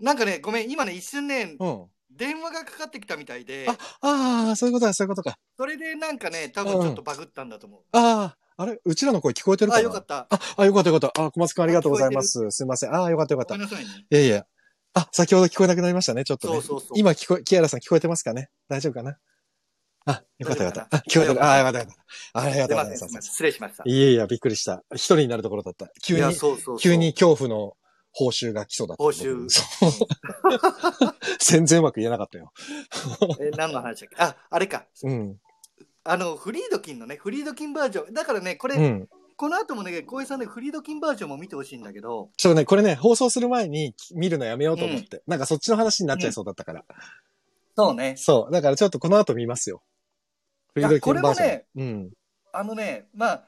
[0.00, 0.70] なんかね、ごめん。
[0.70, 1.86] 今ね、一瞬ね、うん。
[2.10, 5.36] 電話がかかってきたみたいで、あ、ああ、そういうことだ、そういうことか。
[5.56, 7.80] それでなんかね、多分ちょっとバグったんだと思う。
[7.92, 8.80] ああ、あれ？
[8.84, 9.80] うちらの声聞こえてるかな？
[9.80, 10.26] あ、よかった。
[10.30, 11.22] あ、あ、よかったよかった。
[11.22, 12.50] あ、小松くんありがとうございます。
[12.50, 12.94] すいません。
[12.94, 13.54] あ、よかったよかった。
[13.54, 14.06] いごめんなさいね。
[14.10, 14.46] やいや。
[14.98, 16.24] あ、先ほど聞こえなくなりましたね。
[16.24, 16.54] ちょっとね。
[16.54, 18.48] そうそうそう今聞こえ、キアラさん聞こえてますかね？
[18.68, 19.18] 大丈夫かな？
[20.06, 20.96] あ、よかったよかった。
[20.96, 21.44] あ、聞こえてる。
[21.44, 21.96] あ、よかったよかっ
[22.32, 22.40] た。
[22.40, 23.28] ありがとうございます。
[23.28, 23.82] 失礼しました。
[23.84, 24.82] いやいや、びっくりした。
[24.94, 25.90] 一人になるところだった。
[26.02, 27.12] 急に、そうそうそう急に。
[27.12, 27.76] 恐怖の
[28.12, 29.02] 報酬が来そうだった。
[29.02, 29.90] 報酬僕そう
[31.40, 32.52] 全然うまく言えなかったよ。
[33.40, 34.16] え、何の話だっけ？
[34.18, 34.86] あ、あれか。
[35.02, 35.38] うん。
[36.04, 38.14] あの、フリードキンのね、フリードキンバージョン。
[38.14, 39.08] だからね、これ、うん。
[39.36, 45.22] この後もね、小江さんね、フリードキンバージョンも見てほしいんだけど、ちょっとね、これね、放送する前に見るのやめようと思って。
[45.26, 46.84] なんかそっちの話になっちゃいそうだったから。
[47.76, 48.14] そうね。
[48.16, 48.52] そう。
[48.52, 49.82] だからちょっとこの後見ますよ。
[50.72, 51.46] フリードキンバージョン。
[51.46, 52.10] いやこうん。
[52.52, 53.44] あのね、まあ、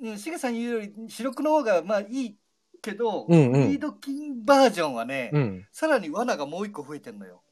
[0.00, 2.36] うんしげさん言うより、白黒の方が、まあいい
[2.82, 5.66] けど、うんうんフリードキンバージョンはね、うん。
[5.70, 7.42] さらに罠がもう一個増えてんのよ。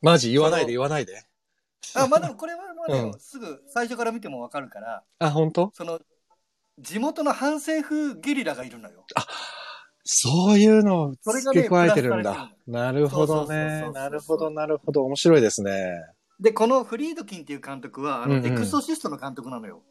[0.00, 1.22] マジ言わないで言わないで。
[1.94, 5.70] あ、まあでもこれはもうね、うんすぐ最初から見てもわかるから、あ、本当？
[5.74, 6.00] その、
[6.80, 9.04] 地元の反政府ゲリラがいるのよ。
[10.04, 12.50] そういうのを付け加えてるんだ。
[12.66, 13.90] なるほどね。
[13.92, 15.04] なるほど、なるほど。
[15.04, 16.02] 面白いですね。
[16.40, 19.82] で、このフリードキンっていう監督は、あの、うんうんエクソシストの監督なのよ。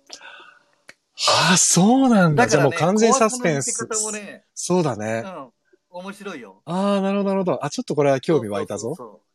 [1.50, 2.48] ああ、そうなんだ。
[2.48, 5.24] じゃあもう完全サスペンスね、そうだね。
[5.26, 5.52] うん、
[5.90, 6.62] 面白いよ。
[6.66, 7.66] ああ、なるほど、なるほど。
[7.66, 8.90] あ、ちょっとこれは興味湧いたぞ。
[8.90, 9.20] そうそうそう。
[9.20, 9.28] うん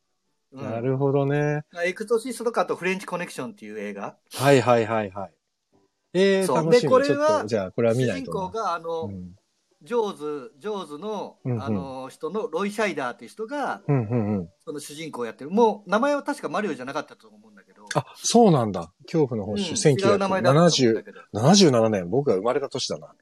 [0.55, 1.63] なるほどね。
[1.85, 4.17] エクソシストとかあとフレンチコネクションっていう映画。
[4.35, 5.33] はいはいはいはい。
[6.15, 6.83] えー、そう楽しみ。
[6.83, 8.41] でこれはじゃあこれは見主ないとな。
[8.41, 9.35] 人公があの、うん
[9.85, 14.49] ジョーズ、ジョーズの、うんうんあの人のロイ・シャイダーっていう人が、うんうんうん。
[14.65, 15.51] その主人公をやってる。
[15.51, 17.87] もう名前は確かマリオじゃなかったと思うんだけど。
[17.95, 18.93] あ、そうなんだ。
[19.07, 21.21] 恐怖のうん報酬、違うんだ1970、けど。
[21.35, 23.13] 77年、僕が生まれた年だな。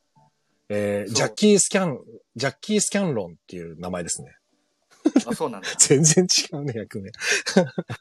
[0.68, 1.98] えー、ジャッキー・スキャン、
[2.36, 4.36] ジャッキー・スキャンロンっていう名前ですね。
[5.26, 5.68] あ、そうなんだ。
[5.78, 7.10] 全然違うね、役名。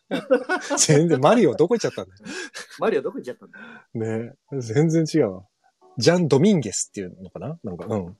[0.77, 2.15] 全然、マリオどこ行っちゃったんだ
[2.79, 3.59] マリオどこ行っちゃったんだ？
[3.59, 4.23] よ。
[4.23, 5.43] ね全然違うわ。
[5.97, 7.57] ジャン・ドミンゲスっていうのかな？
[7.63, 8.17] なんか、うん。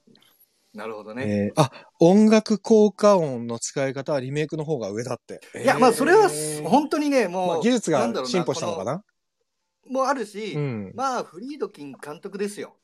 [0.74, 1.48] なるほどね。
[1.48, 5.40] えー、あ、音楽効果音の使い方はリメイクの方が上だって。
[5.62, 9.04] いや、まあそれはえー本当にね、もう、まあ、技術が進歩したのかな？
[9.88, 10.92] もあるし、うん。
[10.94, 12.76] まあフリードキン監督ですよ。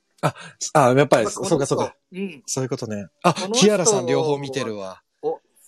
[0.73, 1.95] あ、やっぱり、やっぱこのそうかそうか。
[2.11, 2.21] 人。
[2.21, 2.43] うん。
[2.47, 3.05] そういうことね。
[3.21, 5.01] あキアラさん両方見てるわ。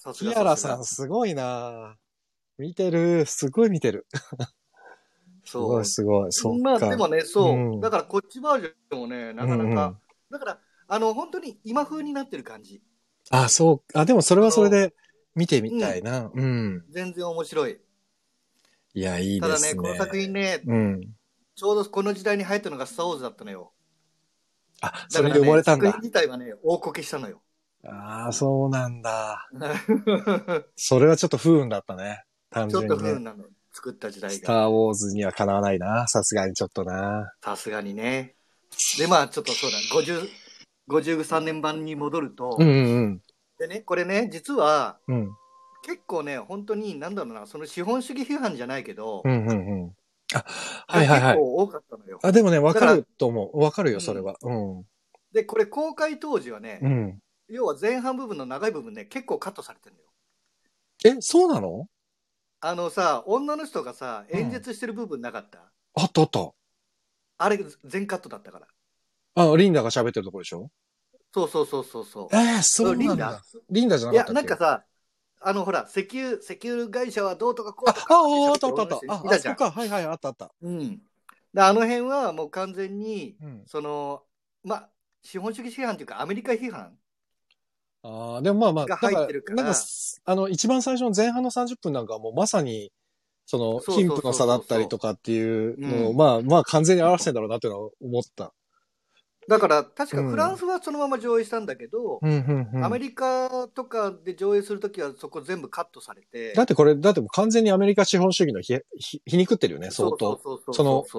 [0.10, 1.98] お、さすキがアラさんすごいな
[2.58, 3.26] 見てる。
[3.26, 4.08] すごい見てる。
[5.44, 5.86] す そうごい。
[5.86, 6.62] すごい。
[6.62, 9.98] まあでもね、そう、うんだからこっちバージョンもね、なかなか、うんうん
[10.30, 12.82] だから、あの、本当に今風になってる感じ。
[13.30, 13.98] あ、そう。
[13.98, 14.94] あ、でもそれはそれで
[15.36, 16.30] 見てみたいな。
[16.34, 16.86] うん。
[16.90, 17.80] 全然面白い。
[18.94, 19.82] いや、いいただね、ですね。
[19.82, 21.16] この作品ね、うん。
[21.56, 23.72] ちょうどこの時代に入ったのがスター・ウォーズだったのよ。
[24.82, 25.86] あ、だそれで生まれたんだ。
[25.86, 27.42] 作品自体はね、大こけしたのよ。
[27.86, 29.48] ああ、そうなんだ。
[30.76, 32.24] それはちょっと不運だったね。
[32.50, 32.98] 単ちょっと。
[32.98, 33.46] 不運なの。
[33.72, 34.68] 作った時代スターが。
[34.68, 36.08] ウォーズにはかなわないな。
[36.08, 37.32] さすがにちょっとな。
[37.44, 38.36] さすがにね。
[38.98, 40.28] で、まあちょっとそうだ、50、
[40.88, 42.72] 53年版に戻ると、うんう
[43.02, 43.22] ん
[43.60, 45.16] でね、これね、実は、うん。
[45.16, 45.30] うん。
[45.84, 49.96] 結構ね、本当に、なんだろうな、その資本主義批判じゃないけど、うんうんうん。
[50.36, 50.46] あ、
[50.88, 52.20] はいはいはい結構多かったのよ。
[52.22, 53.60] あ、でもね、わかだると思う。
[53.60, 54.36] わかるよ、それは。
[54.42, 54.84] うん。
[55.32, 57.20] で、これ公開当時はね、うん。
[57.50, 60.08] 要は前半部分の長い部分ね、結構カットされてるのよ。
[61.06, 61.88] え、そうなの？
[62.60, 66.52] あのさ、女の人がさ、うん演説してる部分なかった、あったあった。
[67.38, 68.68] あれ、全カットだったから。
[69.36, 70.72] あ、リンダが喋ってるとこでしょ？
[71.34, 72.36] そうそうそうそうそう。
[72.36, 73.42] えー、そうリンダなんだ。
[73.70, 73.98] リンダ？
[73.98, 74.50] じゃいや、なかったっけ？
[74.50, 74.84] なんかさ、
[75.40, 78.96] あの、ほら、石油、石油会社はどうとかこうあ、とかあ、ああったあったあった。
[79.14, 79.72] あ、いたじゃんあそこ。
[79.72, 79.80] か。
[79.80, 80.52] はいはい、あったあった。
[80.62, 81.02] うん。
[81.54, 83.64] であの辺はもう完全に、うん。
[83.68, 84.24] その、
[84.64, 84.90] まあ、
[85.22, 86.98] 資本主義批判というか、アメリカ批判
[88.08, 89.64] ああ、でもまあまあ、入ってるから。
[89.64, 89.80] なんか、
[90.26, 92.92] あの、一番最初の前半の30分なんかはもうまさに、
[93.46, 98.54] その、貧富の差だったりとかっていうのを、うんまあまあ完全に表してんだろうなっていうのは思った。
[99.50, 102.20] だから、確かうんフランスはそのまま上映したんだけど、
[102.84, 110.38] アメリカとかで上映するときはそこ全部カットされて、だってこれ、だってもう完全にアメリカ資本主義のひひ皮肉ってるよね、相当。
[110.44, 110.72] そうそ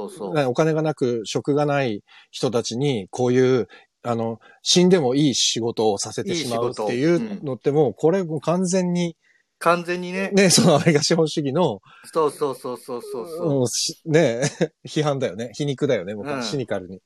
[0.05, 3.69] うそのお金がなく、職がない人たちに、こういう、
[4.09, 9.17] あの、死んでもいい仕事をさせてしまうっていうのってもう、これもう完全に、
[9.59, 11.81] 完全にね、ね、そのアメリカ資本主義の、
[12.13, 13.21] そうそうそうそうそ
[13.63, 14.43] うそうね、
[14.89, 15.51] 批判だよね。
[15.53, 16.15] 皮肉だよね。
[16.15, 17.03] もううんシニカルに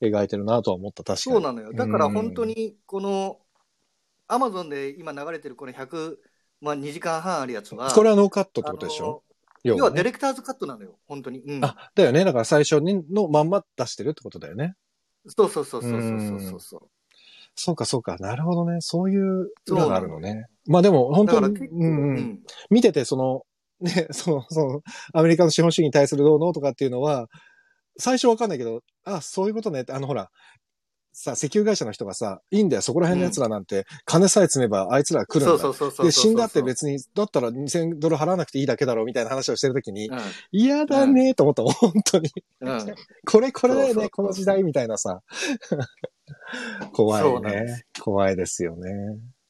[0.00, 1.34] 描いてるなとは思った、確かに。
[1.34, 1.72] そうなのよ。
[1.72, 3.38] だから本当に、この、
[4.28, 6.16] アマゾンで今流れてるこの100、
[6.60, 9.24] まあ2時間半あるやつは、これはノーカットってことでしょ？
[9.64, 11.40] 要あの要はねディレクターズカットなのよ、本当に。
[11.40, 12.24] うん、あ、だよね。
[12.24, 14.74] だから最初にのまんま出してるってことだよね。
[15.26, 16.80] そうそうそうそうそうそうそう。
[17.56, 18.16] そうか、そうか。
[18.18, 18.78] なるほどね。
[18.80, 20.46] そういうそう裏があるのね。
[20.66, 22.38] まあでも、本当に、うんうん
[22.70, 23.42] 見てて、その、
[23.80, 24.80] ね、 その、その、
[25.12, 27.28] アメリカの資本主義に対するどうのとかっていうのは、
[27.98, 30.30] 最初わかんないけど、あ、そういうことねって、あの、ほら、
[31.14, 35.50] さ、石油会社の人がさ、いいんだよ、そこら辺の奴らなんて、金さえ積めばあいつら来るんだ。
[35.50, 36.06] そうそうそうそう。
[36.06, 40.18] で、死んだって別に、だったら2000ドル払わなくていいだけだろうみたいな話をしてるときに、うん
[40.50, 42.30] 嫌だねーと思ったもん、本当に。
[42.60, 42.94] うん
[43.26, 45.20] これ、これだよそうそうね、この時代みたいなさ。
[46.92, 47.84] 怖そいね。
[48.00, 48.90] 怖いですよね。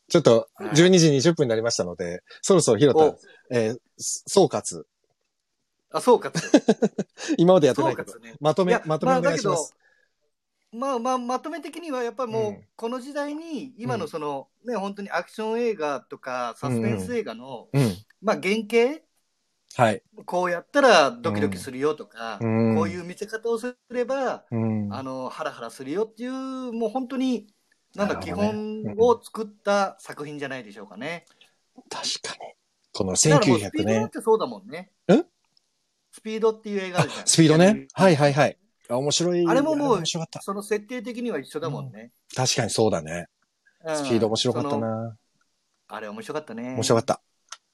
[0.08, 3.18] ちょっと、はい12時20分になりましたので、そろそろヒロタお、
[3.50, 4.84] えー総括。
[5.92, 6.32] あ、そうか。
[7.38, 8.34] 今までやってそないうけど、ね。
[8.40, 9.72] まとめまとめお願いします。
[9.74, 9.83] まあ
[10.74, 17.92] まあ、まとめ的にはやっぱりもう、うんこの時代に、今のその、ね、本当にアクション映画とか、サスペンス映画の、うん。
[18.20, 19.00] まあ原型
[19.76, 20.02] はい。
[20.24, 24.92] こうやったらドキドキするよとか、うんこういう見せ方をすれば、うん。
[24.92, 27.46] あの、ハラハラするよっていう、もう本当に、
[27.94, 31.26] なんだ、基本を作った作品じゃないでしょうかね。
[31.88, 32.54] 確かに。
[32.92, 34.10] このだからもうスピ1900ねードだっ。
[34.10, 34.90] てそうだもんね。
[35.08, 35.24] え？
[36.12, 37.26] スピードっていう映画ああるじゃん。
[37.26, 37.88] スピードね。
[37.92, 38.58] はいはいはい。
[38.88, 39.46] あ面白い。
[39.46, 40.02] あれももう。
[40.04, 42.12] その設定的には一緒だもんね。
[42.34, 43.26] 確かにそうだね。
[43.84, 45.16] うんスピード面白かったな。
[45.88, 46.74] あれ面白かったね。
[46.74, 47.20] 面白かった。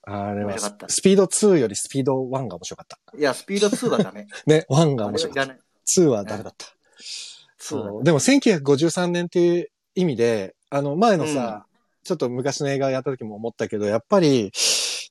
[0.02, 2.98] あれは面白かった、スピード2よりスピード1が面白かった。
[3.16, 4.26] いや、スピード2はダメ。
[4.46, 5.46] ね、1があ面白かった。
[5.46, 5.58] れはいらない。
[5.86, 6.66] 2はダメだった。
[7.58, 8.04] そう。
[8.04, 11.66] でも1953年っていう意味で、あの前のさ、
[12.02, 14.50] ちょっと昔の映画やった時も思ったけど、やっぱり、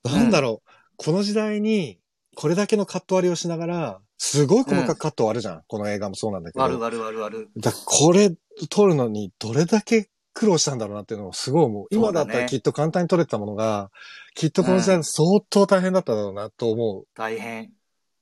[0.04, 1.98] なんだろう、この時代に
[2.34, 5.62] これだけのカット割りをしながら、すごい細かくカット割るじゃん。
[5.66, 6.62] この映画もそうなんだけど。
[6.62, 7.48] 悪悪悪悪。
[7.56, 8.30] だからこれ
[8.68, 11.86] 撮るのにどれだけ苦労したんだろうなっていうのをすごい思う。
[11.90, 13.90] 今だったらきっと簡単に撮れてたものが、
[14.34, 17.72] きっとこの時代相当大変だっただろうなと思大変。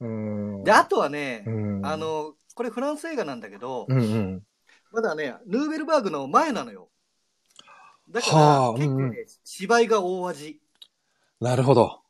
[0.00, 0.06] う。
[0.06, 0.62] うん。
[0.62, 4.42] で、あとはね、うん、あ、の、これフランス映画なんだけど、うんうん。
[4.92, 6.90] まだね、ヌーベルバーグの前なのよ。
[8.08, 10.60] だから、はあ結構ね、うんうん芝居が大味。
[11.40, 12.02] なるほど。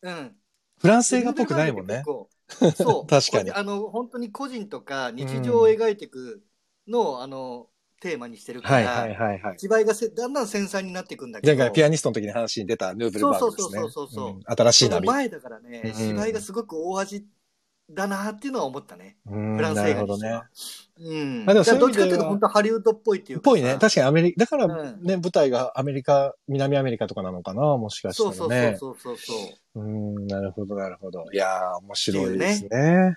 [0.00, 0.34] うん。
[0.80, 1.96] フランス映画っぽくないもんね。
[1.96, 3.06] 結構そう。
[3.08, 6.42] 確かにあの、本当に個人とか日常を描いていく
[6.88, 7.68] のを、あの、
[8.00, 9.58] テーマにしてるから、はいはいはいはい。
[9.58, 11.56] 芝居がせだんだん繊細になっていくんだけど。
[11.56, 13.80] 前回ピアニストの時に話に出たヌーベルバーグですね。
[13.80, 15.06] そうそうそうそうそうん新しい波。
[15.06, 17.26] 前だからね、うん芝居がすごく大味
[17.90, 19.16] だなっていうのは思ったね。
[19.30, 20.32] うんフランス映画にしては。
[20.32, 20.46] なる
[20.98, 21.44] うん。
[21.46, 23.40] あでもだからどっちかっていうと本当ハリウッドっぽいっていう。
[23.40, 23.76] ぽいね。
[23.80, 28.34] 確かにアメリカ、だからうんね、舞台がアメリカ、南アメリカとかなのかなもしかしたそう。
[28.34, 29.32] そうそうそうそうそ
[29.76, 29.80] う。
[29.80, 31.24] うん、なるほど、なるほど。
[31.32, 33.16] いやー、面白いですね。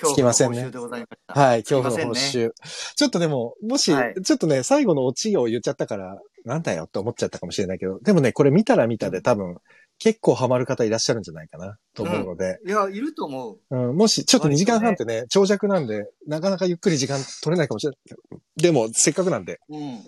[0.00, 1.40] 今日のつきませんね報酬でございました。
[1.40, 2.50] はい、恐怖の報酬。
[2.96, 9.58] ちょっとでも、もし、はいちょっとね、最後のオチを言っちゃったから、なんだよって思っちゃったかもしれないけど、でもね、これ見たら見たで多分、
[9.98, 13.58] 結構ハマる方いらっしゃるんじゃないかな、と思うので、いや、いると思う。
[13.70, 20.00] うんもし、ちょっと2時間半ってね、長尺なんで、なかなかゆっくり時間取れないかもしれないけど、でも、せっかくなんで、うん。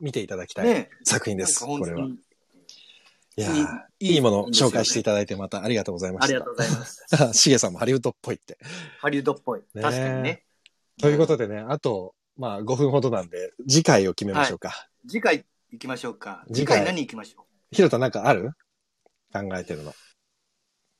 [0.00, 2.08] 見ていただきたいね作品です、なんか本これは。
[3.34, 3.56] いやー
[4.00, 6.34] いいいいもの紹介していただいてまたありがとうございました。
[6.36, 7.06] ありがとうございます。
[7.40, 8.58] しげさんもハリウッドっぽいって。
[8.98, 9.60] ハリウッドっぽい。
[9.74, 10.44] ね確かにね。
[11.00, 14.88] ということでね、あと、まあ5分ほどなんで、次回を決めましょうか。
[15.08, 16.44] 次回行きましょうか。
[16.52, 18.50] 次回何行きましょひろたなんかある？
[19.32, 19.92] 考えてるの。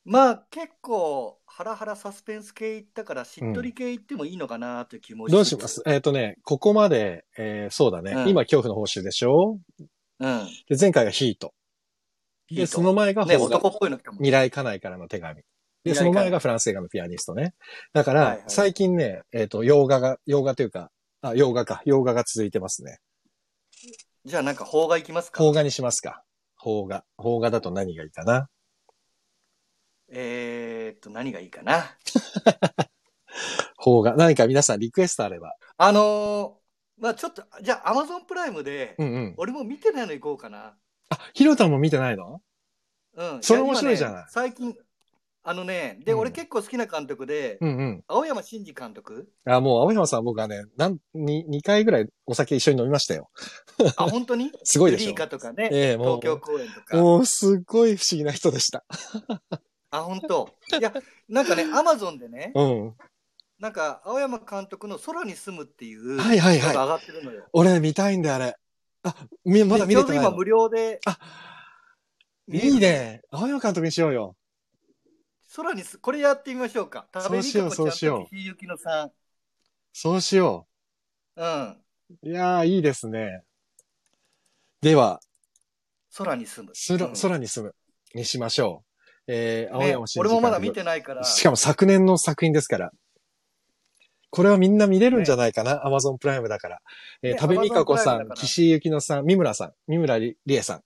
[0.04, 5.80] まあ結構ハラハラサスペンス系いったからしっとり系いってもいいのかなという気もどうします？
[5.86, 8.10] えっ、とね、ここまで、えーそうだね。
[8.12, 9.60] うん今、恐怖の報酬でしょ？
[10.18, 10.46] うん。
[10.68, 11.54] で、前回がヒート。
[12.50, 14.18] で、いいとその前がね、邦画男っぽいの来たもん。
[14.18, 15.36] 未来家内からの手紙。
[15.36, 15.42] で、
[15.84, 17.54] 未来その前がフランス映画のピアニストね。
[17.92, 21.80] だから、はいはい最近ね、えっ、と、洋画が、洋画というか、あ、洋画か。
[21.84, 22.98] 洋画が続いてますね。
[24.24, 25.38] じゃあなんか邦画いきますか？
[25.38, 26.24] 邦画にしますか。
[26.62, 27.04] 邦画。
[27.16, 28.48] 邦画だと何がいいかな？
[30.12, 31.96] えーっと、何がいいかな？
[33.82, 34.14] 邦画。
[34.14, 35.56] 何か皆さんリクエストあれば。
[35.76, 39.34] あのー、まあちょっと、じゃあアマゾンプライムで、うんうん。
[39.38, 40.76] 俺も見てないの行こうかな。
[41.08, 42.40] あ、ヒロタも見てないの？
[43.14, 43.42] うん。
[43.42, 44.76] それ面白いじゃないね最近、
[45.44, 48.04] あのね、で、うん俺結構好きな監督で、うんうん。
[48.06, 49.28] 青山真司監督。
[49.44, 53.28] あ、もう、青山さん僕はね、なん、に、2回ぐらいお酒一緒に飲みましたよ。
[53.96, 54.52] あ、本当に？
[54.62, 56.96] すごいでしょユリーカとかね、ええ東京公演とか。
[56.96, 58.84] もう、すっごい不思議な人でした。
[59.90, 60.48] あ、本当。
[60.78, 60.92] いや、
[61.28, 62.94] なんかね、アマゾンでね、うん。
[63.58, 67.48] なんか、青山監督の空に住むっていう、はいはいはいのが上がってるのよ。
[67.52, 68.56] 俺見たいんだよ、あれ。
[69.02, 70.22] あ、み、まだ見れてないの？
[70.22, 71.18] でちょうど今無料で、あ、
[72.46, 73.22] 見れるいいね。
[73.30, 74.36] 青山監督にしようよ。
[75.54, 77.06] 空にす、これやってみましょうか。
[77.12, 79.12] そうしようそうしようひゆきのさん。
[79.92, 80.66] そうしよ
[81.36, 81.76] うん。
[82.22, 82.28] う。
[82.28, 83.42] いやー、いいですね。
[84.80, 85.20] では、
[86.16, 86.74] 空に住む。
[86.74, 87.74] すらうん空に住む
[88.14, 88.82] にしましょ
[89.28, 89.32] う。
[89.32, 91.24] えー、青ね山真司俺もまだ見てないから。
[91.24, 92.90] しかも昨年の作品ですから。
[94.30, 96.78] これはみんな見れるんじゃないかな、アマゾンプライムだから。
[97.22, 100.82] えー、ね多部未華子さ Amazon プライムだん、岸井ゆきのさん、三村さん、三村りりえさん。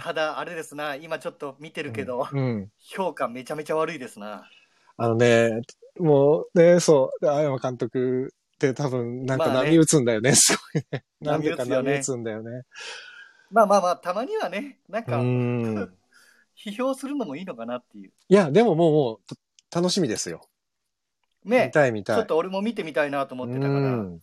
[0.00, 2.68] ただ、あれですな、今ちょっと見てるけど、うん。
[2.78, 4.48] 評価めちゃめちゃ悪いですな。
[4.96, 5.62] あのね、
[5.98, 11.04] もうね、そう、青山監督って多分なんかまあね波打つんだよね、すごい ね。
[11.20, 12.62] なんでか波打つんだよね。
[13.50, 15.74] まあまあまあ、たまにはね、なんうか、ん。
[16.56, 18.12] 批評するのもいいのかなっていう。
[18.28, 19.36] いや、でももう、もう、
[19.70, 20.42] た楽しみですよ。
[21.44, 22.16] 見ね、たい見たい。
[22.16, 23.72] ちょっと俺も見てみたいなと思ってたから。
[23.72, 24.20] うん。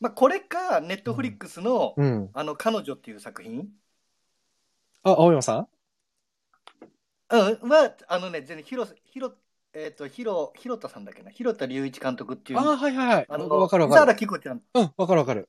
[0.00, 2.30] まあ、これか、ネットフリックスの、うん。
[2.32, 3.68] あの、彼女っていう作品
[5.02, 5.68] あ、青山さん？
[7.30, 9.32] うん、は、あのね、全然、ひろ、ひろ、
[9.72, 13.26] えっ、と、ひろ、ひろたさんだっけな、広田隆一監督っていう、あ、はいはいはい。
[13.28, 14.40] あの、わかるわ伊かる。
[14.40, 14.62] ちゃん。
[14.74, 15.48] うん、わかるわかる。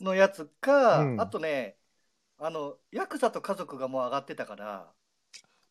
[0.00, 1.20] のやつか、うん。
[1.20, 1.76] あとね、
[2.38, 4.86] あの、ヤクザと家族がもう上がってたから、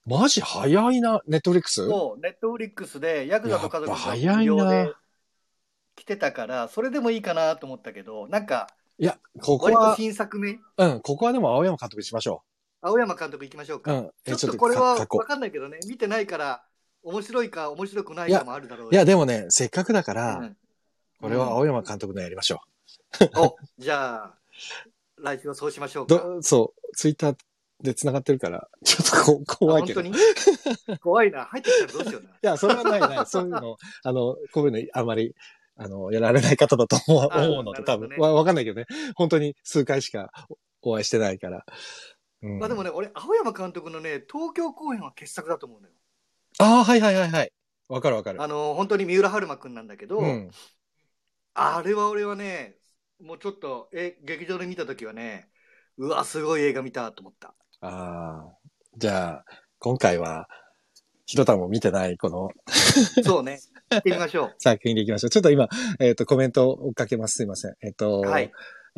[0.06, 1.86] マジ早いな、ネットフリックス？
[1.86, 4.94] もう、ネットフリックスで、ヤクザと家族が早いな。
[5.96, 8.68] 来てたから、それでもいいかなと思ったけど、なんか、
[9.00, 12.44] いや、ここは、新作目、うん、ここはでも青山監督にしましょ
[12.82, 13.80] 青山監督行きましょうう。
[13.80, 13.94] うか。
[13.94, 14.12] ん。
[14.26, 16.64] えちょっとこれはか書こわかんないけどね、見てないから、
[17.04, 20.58] 面白いか面白くないかもあるだろうういや、でもね、せっかくだから、うん
[21.20, 22.60] これは青山監督のやりましょ
[23.38, 24.34] お、じゃあ、
[25.18, 26.08] 来週はそうしましょうう。
[26.08, 26.16] か。
[26.16, 27.38] どそう、ツイッター
[27.82, 30.02] で繋がってるから、ちょっとこ怖いけど。
[30.02, 30.14] い本
[30.86, 31.00] 当に？
[31.00, 31.46] 怖いな。
[31.46, 32.30] 入ってきたらどうしような。
[32.52, 33.26] や、それはないない。
[33.26, 35.34] そういうの、あの、こういうのあまり、
[35.76, 38.86] あの、やられない方だと思うので、多分、わ、わかんないけどね。
[39.16, 40.32] 本当に数回しか
[40.84, 41.66] お会いしてないから。
[42.42, 45.94] うん、まあでもね、俺、青山監督のね、東京公演は傑作だと思うのよ。
[46.60, 47.52] ああ、はいはいはいはい。
[47.90, 48.42] わかるわかる。
[48.42, 50.52] あの、本当に三浦春馬くんなんだけど、うん。
[51.54, 52.76] あれは俺はね、
[53.22, 55.50] もうちょっと、え、劇場で見たときはね、
[55.98, 57.56] うわ、すごい映画見たと思った。
[57.82, 58.58] ああ。
[58.98, 59.46] じゃあ、
[59.80, 60.48] 今回は、
[61.26, 62.52] ひろたも見てないこの
[63.24, 63.60] そうね。
[63.90, 65.30] 行ってみましょ 作品でいきましょう。
[65.30, 65.68] ちょっと今、
[66.00, 67.36] えっ、と、コメントを追っかけます。
[67.36, 67.76] すいません。
[67.82, 68.30] えっ、と、う。
[68.30, 68.52] はい。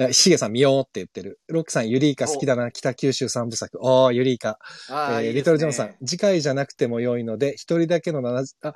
[0.07, 0.13] い。
[0.13, 1.39] しげさん見ようって言ってる。
[1.47, 2.71] ロックさん、ユリイカ好きだな。
[2.71, 3.77] 北九州三部作。
[3.81, 4.57] おー、ユリイカ。
[4.89, 8.73] あーいいねえーリトルジョンさん、次回じゃなくても良いので、一人だけの 70, あ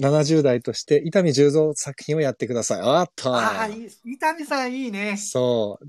[0.00, 2.80] 70代として、伊丹十三作品をやってください。
[2.80, 3.88] あったああ、いい。
[4.04, 5.16] 伊丹さんいいね。
[5.16, 5.86] そう。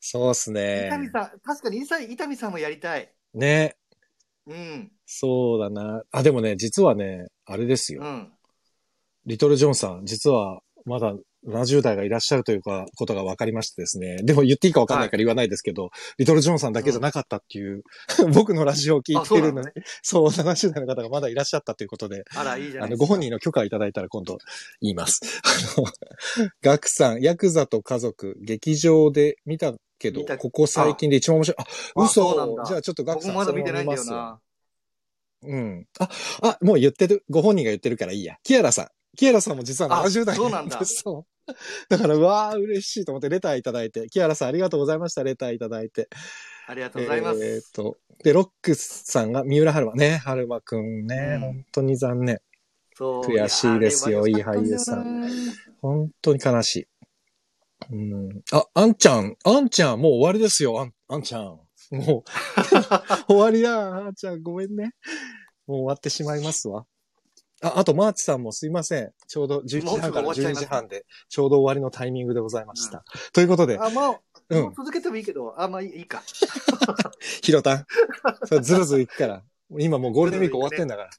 [0.00, 0.88] そうっす伊ね。
[0.90, 3.12] 丹さん、確かに伊丹伊丹さんもやりたい。
[3.34, 3.76] ね。
[4.46, 4.90] うん。
[5.04, 6.02] そうだな。
[6.10, 8.02] あ、でもね、実はね、あれですよ。
[8.02, 8.32] うん。
[9.26, 11.14] リトルジョンさん、実はまだ
[11.46, 14.16] 70代がいらっしゃるというか、ことが分かりましてですね。
[14.22, 17.82] でも言っていいか分かんないから言わないですけど、リトルジョンさんだけじゃなかったっていう、
[18.34, 19.68] 僕のラジオを聞いてるのに、
[20.02, 23.06] そう,、70代の方がまだいらっしゃったということで、あら、いいじゃあの、ないですか。
[23.06, 24.38] ご本人の許可をいただいたら今度
[24.80, 25.20] 言います。
[25.76, 25.86] あの、
[26.62, 31.56] ガクさん、ヤクザと家族、劇場で見たけどここ最近で一番面白い。
[31.58, 34.40] あ、嘘じゃあちょっとガクさん、僕まだ見てないんだよな。
[35.42, 35.86] うん。
[36.00, 36.08] あ、
[36.42, 38.36] あ、もう言ってる、ご本人が言ってるからいいや。
[38.42, 38.88] キアラさん。
[39.18, 41.52] キアラさんも実はあ70代そうなんだですそう。
[41.88, 44.08] だから、うわー、嬉しいと思ってレターいただいて。
[44.08, 45.24] キアラさんありがとうございました。
[45.24, 46.08] レターいただいて。
[46.68, 47.44] ありがとうございます。
[47.44, 50.18] えーっと、で、ロックスさんが三浦春馬ね。
[50.18, 52.38] 春馬くんね、うん本当に残念。
[52.94, 55.28] そう悔しいですよいい俳優さん。
[55.80, 56.86] 本当に悲しい。
[57.90, 58.42] うん。
[58.52, 61.42] あ、あんちゃん、あんちゃん、もう終わりですよ、あん、あんちゃん。
[61.42, 62.24] もう、
[63.26, 63.96] 終わりだ。
[63.96, 64.92] あーちゃん、ごめんね。
[65.66, 66.86] もう終わってしまいますわ。
[67.62, 69.12] あ、あと、マーチさんもすいません。
[69.26, 73.04] ちょうど11時半から12もうすぐ終わっちゃいます時半で、ちょうど終わりのタイミングでございました。
[73.32, 76.22] ということで、あ、まあ、うんもう続けてもいいけど、あ、まあいいいいか。
[77.42, 77.86] ひろたん。
[78.62, 79.42] ずるずるいくから。
[79.78, 81.10] 今もうゴールデンウィーク終わってんだから。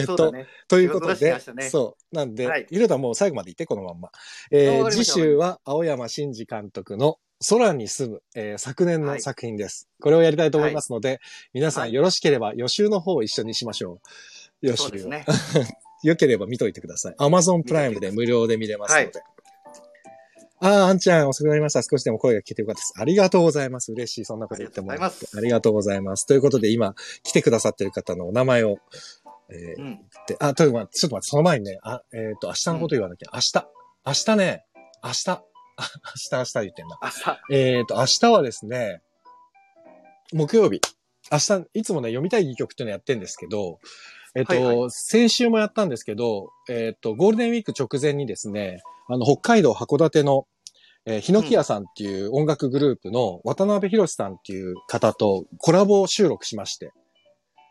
[0.00, 0.46] えっと、ね。
[0.68, 2.14] ということでねそう。
[2.14, 4.10] なんで、はいひろたんもう最後まで言って、このまんま。
[4.52, 7.18] えー次週は青山真司監督の
[7.48, 9.88] 空に住む、えー昨年の作品です。
[10.00, 11.20] これをやりたいと思いますので、
[11.52, 14.00] 皆さんはいよろしければ予習の方を一緒にしましょう。
[14.62, 14.86] 予習を。
[14.86, 15.24] そうですね。
[16.02, 17.14] よければ見といてください。
[17.18, 19.22] Amazon プライムで無料で見れますので。
[20.64, 21.82] ああ、あんちゃん遅くなりました。
[21.82, 22.94] 少しでも声が聞けてよかったです。
[22.96, 23.92] ありがとうございます。
[23.92, 24.24] 嬉しい。
[24.24, 25.26] そんなこと言ってもらって。
[25.36, 26.24] ありがとうございます。
[26.26, 26.94] ということで今、
[27.24, 28.78] 来てくださってる方のお名前を、
[29.50, 30.00] えーうん。
[30.28, 33.30] で、あ、というか、ちょっと待って、その前にね、あ、えっ、と、明日のこと言わなきゃ。
[33.34, 33.68] 明日。
[34.06, 34.64] 明日ね、
[35.02, 35.30] 明日。
[35.30, 35.44] あ
[35.76, 35.84] 明
[36.14, 36.98] 日、明日言ってんな。
[37.00, 37.40] 朝。
[37.50, 39.02] えっ、と、明日はですね、
[40.32, 40.80] 木曜日。
[41.30, 43.80] 明日、いつもね、読みたい戯曲っていうのやってるんですけど、
[44.34, 50.46] えっ、と、はいは先週もやったんですけど、えっ、と、ゴールデンウィーク直前にですね、あの、北海道函館の、
[51.04, 56.92] えー、ヒノキ屋さんっていう音楽グループの渡辺博さんっていう方とコラボ収録しまして、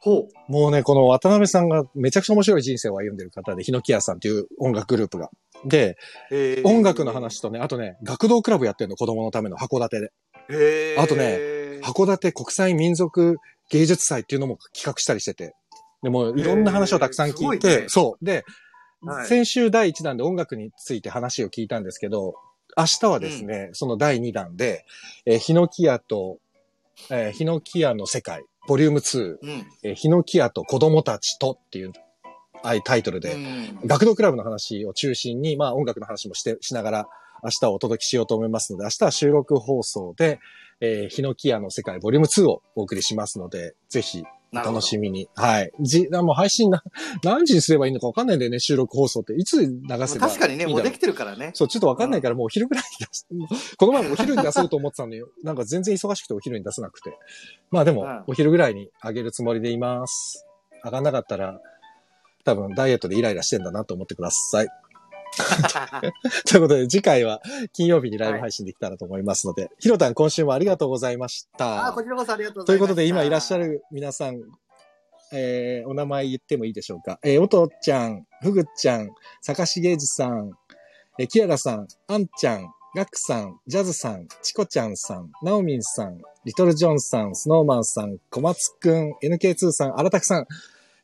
[0.01, 0.51] ほう。
[0.51, 5.29] もうね、この渡辺さんがめちゃくちゃ面白い人生を歩んでる方で、ヒノキ屋さんっていう音楽グループが。
[5.65, 5.95] で、
[6.31, 10.11] えー音楽の話とね、あとね、学童クラブやってるの、子供のための函館で。
[10.49, 13.37] へーあとね函館国際民族
[13.69, 15.53] 芸術祭っていうのも企画したりしてて。
[16.03, 18.25] でも、いろんな話をたくさん聞いへーすごいて、ねそう。
[18.25, 18.45] で、
[19.03, 22.35] はい先週第1弾で音楽について話を聞いたんですけど、
[22.77, 24.85] 明日はですね、その第2弾で、
[25.25, 26.37] えーヒノキ屋と、
[27.09, 29.67] えーヒノキ屋の世界、ボリューム2、うん。
[29.83, 31.93] えーヒノキ屋と子供たちとっていう、
[32.63, 37.09] ああいうタイトルで、うん学童クラブの話を中心に、まあ音楽の話もして、しながら、
[37.43, 40.39] 明日はお届けしようと思いますので、明日は収録放送で、
[40.79, 44.23] えー、ヒノキ屋の世界ボリューム2をお送りしますので、ぜひ、
[44.53, 45.29] 楽しみに。
[45.35, 45.71] はい。
[45.79, 46.83] じ、もう配信な、
[47.23, 49.33] 何時にすればいいのかわかんないんだよね、収録放送って。
[49.33, 51.51] いつ流せばいいんだろう確かにね、もうできてるからね。
[51.53, 53.75] そう、ちょっとわかんないから、もうお昼ぐらいに出す。
[53.77, 57.17] この前もお昼に出そうと思ってたのに、 なんか全然忙しくてお昼に出せなくて。
[57.69, 60.45] まあでもうん、お昼ぐらいにあげるつもりでいます。
[60.83, 61.61] 上がんなかったら、
[62.43, 64.67] 多分ダイエットでイライラしてんだなと思ってください。
[66.47, 67.41] ということで、次回は
[67.73, 71.87] 金曜日にライブ配信できたらと思いますので、ひろたん今週もありがとうございました。
[71.87, 72.67] あ、こちらこそありがとうございます。
[72.67, 73.57] ということで、今いらっしゃ。
[73.57, 74.41] る皆さん、
[75.33, 77.19] えー、お名前言ってもいいでしょうか。
[77.23, 79.09] えー、おとちゃん、ふぐちゃん、
[79.41, 80.51] さかしげいじさん、
[81.19, 90.47] えー、きやらさん、あんちゃん、ガックさん、ジャズさん、チコちゃんさん、ナオミンさん、リトルジョンさん、スノーマンさん、小松くん、NK2 さん、荒拓さん、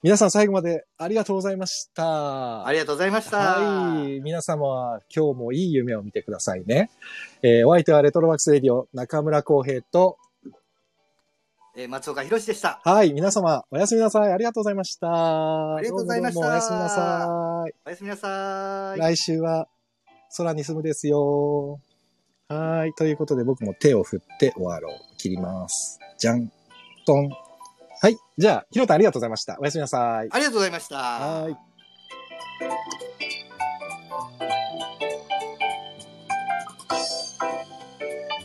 [0.08, 2.66] 皆さん最後までありがとうございました。
[2.66, 3.38] ありがとうございました。
[3.60, 4.22] はい。
[4.22, 6.90] 皆様は今日もいい夢を見てくださいね。
[7.42, 10.18] えー、お相手はレトロワークスレディオ中村浩平と、
[11.76, 12.80] えー松岡弘でした。
[12.86, 13.12] はい。
[13.12, 14.32] 皆様、おやすみなさい。
[14.32, 15.76] ありがとうございました。
[15.76, 18.98] ありがとうございましたおやすみなさおやすみなさい。
[19.00, 19.02] い。
[19.02, 19.68] 来週は
[20.38, 21.82] 空に住むですよ。
[22.48, 22.94] はい。
[22.94, 25.18] ということで僕も手を振って終わろう。
[25.18, 26.00] 切ります。
[26.18, 26.50] じゃん。
[27.06, 27.47] とん。
[28.02, 28.18] はい。
[28.38, 29.58] じゃあ、ひろたんありがとうございました。
[29.60, 30.30] おやすみなさい。
[30.32, 30.98] ありがとうございました。
[30.98, 31.58] はい。